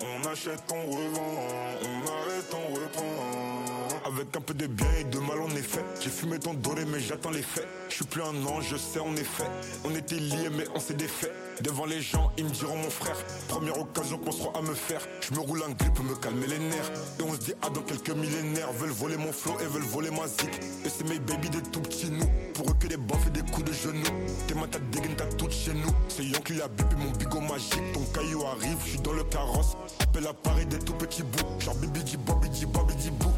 On 0.00 0.28
achète, 0.28 0.62
on 0.70 0.90
revend, 0.90 1.34
on 1.82 2.08
arrête, 2.08 2.54
on 2.54 2.74
reprend. 2.74 3.82
Avec 4.04 4.36
un 4.36 4.40
peu 4.40 4.54
de 4.54 4.66
bien 4.66 4.86
et 5.00 5.04
de 5.04 5.18
mal 5.18 5.40
en 5.40 5.50
effet 5.50 5.84
J'ai 6.00 6.10
fumé 6.10 6.38
ton 6.38 6.54
doré 6.54 6.84
mais 6.84 6.98
j'attends 6.98 7.30
les 7.30 7.42
faits. 7.42 7.66
Je 7.88 7.94
suis 7.94 8.04
plus 8.04 8.22
un 8.22 8.44
ange, 8.46 8.66
je 8.70 8.76
sais 8.76 8.98
en 8.98 9.14
effet 9.14 9.44
On 9.84 9.94
était 9.94 10.16
liés 10.16 10.50
mais 10.56 10.64
on 10.74 10.80
s'est 10.80 10.94
défait 10.94 11.30
Devant 11.62 11.86
les 11.86 12.00
gens, 12.00 12.32
ils 12.36 12.44
me 12.44 12.50
diront 12.50 12.76
mon 12.76 12.90
frère. 12.90 13.16
Première 13.46 13.78
occasion 13.78 14.18
qu'on 14.18 14.32
sera 14.32 14.50
à 14.58 14.62
me 14.62 14.74
faire. 14.74 15.00
Je 15.20 15.32
me 15.32 15.40
roule 15.40 15.62
un 15.62 15.70
grip 15.70 15.96
me 16.00 16.16
calmer 16.16 16.48
les 16.48 16.58
nerfs. 16.58 16.90
Et 17.20 17.22
on 17.22 17.32
se 17.34 17.38
dit, 17.38 17.54
ah, 17.62 17.70
dans 17.70 17.82
quelques 17.82 18.10
millénaires, 18.10 18.72
veulent 18.72 18.90
voler 18.90 19.16
mon 19.16 19.30
flow 19.30 19.54
et 19.60 19.66
veulent 19.66 19.82
voler 19.82 20.10
ma 20.10 20.26
zik. 20.26 20.50
Et 20.84 20.88
c'est 20.88 21.08
mes 21.08 21.20
baby 21.20 21.50
des 21.50 21.62
tout 21.62 21.80
petits 21.80 22.10
nous. 22.10 22.26
Pour 22.54 22.68
eux 22.68 22.74
que 22.80 22.88
des 22.88 22.96
baffes 22.96 23.28
et 23.28 23.30
des 23.30 23.42
coups 23.52 23.70
de 23.70 23.72
genoux. 23.72 24.02
Tes 24.48 24.54
mains, 24.54 24.66
t'as 24.68 24.80
dégaine, 24.80 25.14
t'as 25.16 25.26
tout 25.26 25.50
chez 25.50 25.72
nous. 25.72 25.94
C'est 26.08 26.24
Yon 26.24 26.40
qui 26.40 26.60
a 26.60 26.66
bipé 26.66 26.96
mon 26.96 27.12
bigot 27.12 27.40
magique. 27.40 27.92
Ton 27.92 28.04
caillou 28.12 28.42
arrive, 28.44 28.78
je 28.84 28.90
suis 28.90 29.00
dans 29.00 29.12
le 29.12 29.22
carrosse. 29.24 29.76
Appelle 30.00 30.26
à 30.26 30.34
Paris 30.34 30.66
des 30.66 30.80
tout 30.80 30.94
petits 30.94 31.22
bouts. 31.22 31.60
Genre 31.60 31.76
bibi 31.76 32.02
di 32.02 32.16
bobi 32.16 32.48
di 32.50 32.66
bobi 32.66 32.96
di 32.96 33.10
bou. 33.10 33.30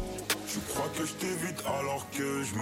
Tu 0.51 0.59
crois 0.69 0.89
que 0.97 1.05
je 1.05 1.13
t'évite 1.13 1.61
alors 1.67 2.07
que 2.11 2.41
je. 2.41 2.55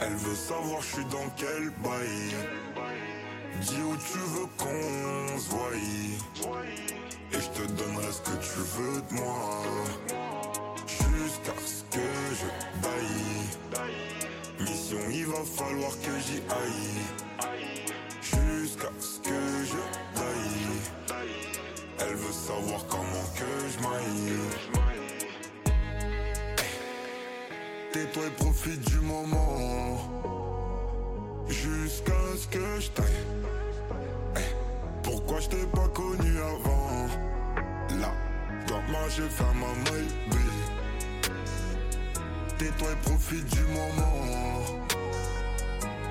Elle 0.00 0.14
veut 0.14 0.34
savoir 0.34 0.80
je 0.80 0.86
suis 0.86 1.04
dans 1.06 1.28
quel 1.36 1.70
bail. 1.82 2.63
Dis 3.60 3.80
où 3.82 3.96
tu 3.96 4.18
veux 4.18 4.48
qu'on 4.58 5.38
se 5.38 5.48
voie. 5.50 5.70
Et 7.32 7.40
je 7.40 7.48
te 7.48 7.66
donnerai 7.72 8.12
ce 8.12 8.20
que 8.20 8.36
tu 8.36 8.58
veux 8.58 9.00
de 9.02 9.14
moi. 9.14 9.62
Jusqu'à 10.86 11.56
ce 11.64 11.82
que 11.84 12.06
je 12.40 12.46
baille. 12.82 13.88
Mission 14.60 14.98
il 15.10 15.26
va 15.26 15.42
falloir 15.44 15.90
que 16.00 16.18
j'y 16.26 16.40
aille. 16.50 17.02
Jusqu'à 18.22 18.90
ce 18.98 19.20
que 19.20 19.64
je 19.64 20.18
taille 20.18 21.24
Elle 22.00 22.16
veut 22.16 22.32
savoir 22.32 22.86
comment 22.88 23.26
que 23.36 23.52
je 23.70 23.78
maille. 23.88 24.84
Tais-toi 27.92 28.26
et 28.26 28.30
profite 28.30 28.80
du 28.90 28.98
moment 29.00 30.53
jusqu'à 31.54 32.22
ce 32.36 32.46
que 32.48 32.80
je 32.80 32.90
taille. 32.90 33.22
Eh, 34.36 34.40
pourquoi 35.02 35.40
je 35.40 35.48
t'ai 35.48 35.66
pas 35.66 35.88
connu 35.88 36.38
avant? 36.38 37.06
Là, 38.00 38.12
dois 38.66 38.82
marcher, 38.90 39.28
faire 39.28 39.54
ma 39.54 39.72
maille, 39.90 40.12
Tais-toi 42.58 42.88
et 42.92 42.96
profite 43.08 43.46
du 43.46 43.62
moment. 43.62 44.62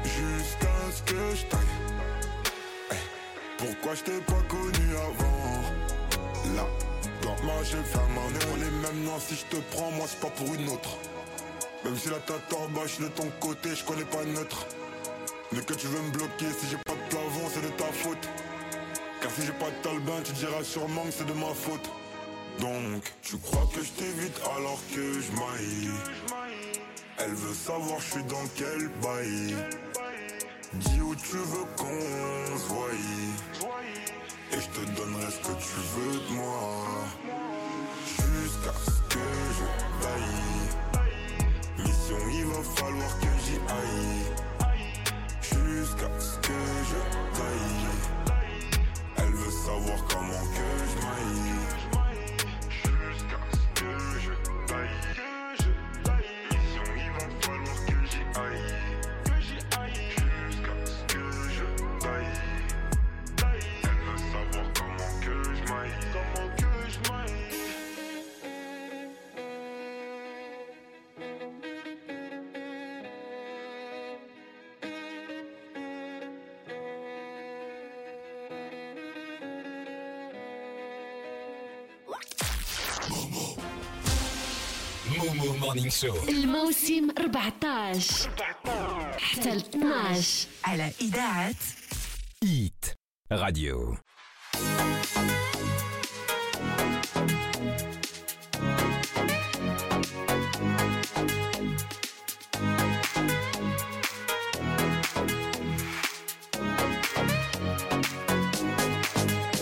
Jusqu'à 0.03 0.77
ce 0.95 1.01
que 1.03 1.21
je 1.35 1.45
taille. 1.45 1.75
Eh, 2.91 2.95
pourquoi 3.57 3.95
je 3.95 4.03
t'ai 4.03 4.21
pas 4.21 4.43
connu 4.47 4.87
avant? 5.09 6.55
Là, 6.55 6.65
dois 7.21 7.45
marcher, 7.45 7.83
faire 7.83 8.09
ma 8.09 8.25
maille. 8.33 8.47
On 8.53 8.57
est 8.57 8.87
même 8.87 9.03
noirs, 9.05 9.21
si 9.21 9.35
je 9.35 9.45
te 9.55 9.61
prends, 9.75 9.91
moi 9.91 10.05
c'est 10.07 10.19
pas 10.19 10.33
pour 10.37 10.53
une 10.53 10.69
autre. 10.69 10.97
Même 11.83 11.97
si 11.97 12.09
la 12.09 12.19
tata 12.19 12.55
bâche 12.73 12.99
de 12.99 13.07
ton 13.07 13.29
côté, 13.41 13.75
je 13.75 13.83
connais 13.83 14.05
pas 14.05 14.23
neutre. 14.23 14.65
Mais 15.55 15.61
que 15.61 15.73
tu 15.73 15.87
veux 15.87 16.01
me 16.01 16.09
bloquer, 16.11 16.51
si 16.59 16.67
j'ai 16.67 16.77
pas 16.77 16.93
de 16.93 17.09
plafond, 17.09 17.47
c'est 17.53 17.61
de 17.61 17.69
ta 17.69 17.85
faute. 17.85 18.27
Car 19.21 19.31
si 19.31 19.45
j'ai 19.45 19.51
pas 19.51 19.69
de 19.69 19.75
talbin, 19.83 20.21
tu 20.23 20.31
diras 20.33 20.63
sûrement 20.63 21.03
que 21.03 21.11
c'est 21.11 21.27
de 21.27 21.33
ma 21.33 21.53
faute. 21.53 21.91
Donc, 22.59 23.03
tu 23.21 23.37
crois 23.37 23.67
que 23.73 23.83
je 23.83 23.91
t'évite 23.91 24.39
alors 24.57 24.79
que 24.93 25.21
je 25.21 25.31
maille? 25.31 25.91
Elle 27.19 27.33
veut 27.33 27.53
savoir 27.53 27.99
je 27.99 28.11
suis 28.13 28.23
dans 28.23 28.47
quel 28.55 28.89
bail. 29.01 29.55
Dis 30.73 31.01
où 31.01 31.15
tu 31.15 31.37
veux 31.37 31.65
qu'on 31.77 32.57
se. 32.57 32.73
Et 34.51 34.59
je 34.59 34.67
te 34.69 34.85
donnerai 34.95 35.31
ce 35.31 35.37
que 35.37 35.53
tu 35.53 35.79
veux 35.95 36.19
de 36.19 36.33
moi. 36.33 36.85
Jusqu'à 38.07 38.73
ce 38.85 38.99
que 39.13 39.25
je 39.57 39.65
vaille. 40.03 40.67
Mission, 41.77 42.17
il 42.31 42.45
va 42.45 42.63
falloir 42.75 43.19
que 43.19 43.27
j'y 43.45 43.57
aille. 43.71 44.42
Jusqu'à 45.93 46.09
ce 46.19 46.37
que 46.37 46.53
je 46.89 47.37
taille. 47.37 48.35
Elle 49.17 49.31
veut 49.31 49.51
savoir 49.51 49.97
comment 50.09 50.43
que 50.53 50.67
je 50.89 50.97
maille. 51.05 51.62
مومو 85.17 85.57
مورنينغ 85.57 85.89
شو 85.89 86.15
الموسم 86.29 87.09
14 87.19 88.29
حتى 89.19 89.57
12 89.57 90.47
على 90.65 90.91
إذاعة 91.01 91.55
ايت 92.43 92.85
راديو 93.31 93.97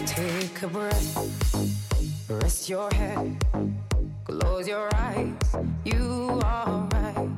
Take 0.05 0.63
a 0.63 0.67
breath. 0.67 1.40
Rest 2.39 2.69
your 2.69 2.89
head, 2.93 3.37
close 4.25 4.67
your 4.67 4.89
eyes. 4.95 5.33
You 5.85 6.39
are 6.43 6.87
right. 6.93 7.29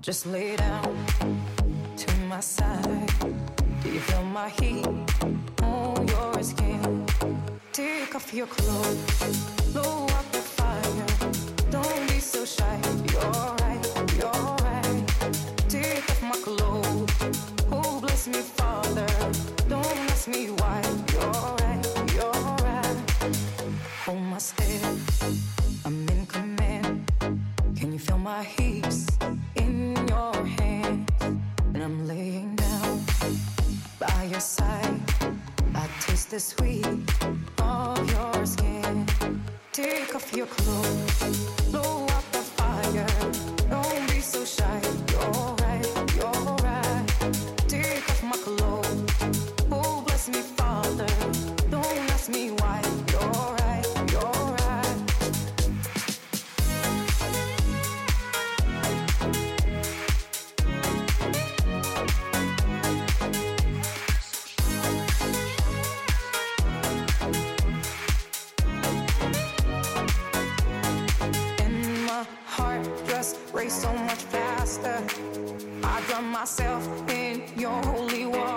Just 0.00 0.26
lay 0.26 0.56
down 0.56 0.96
to 1.96 2.16
my 2.28 2.40
side. 2.40 3.10
Do 3.82 3.90
you 3.90 4.00
feel 4.00 4.24
my 4.24 4.48
heat 4.48 4.86
on 5.62 6.08
your 6.08 6.42
skin? 6.42 7.06
Take 7.72 8.14
off 8.14 8.32
your 8.32 8.46
clothes, 8.46 9.36
blow 9.72 10.06
up 10.06 10.27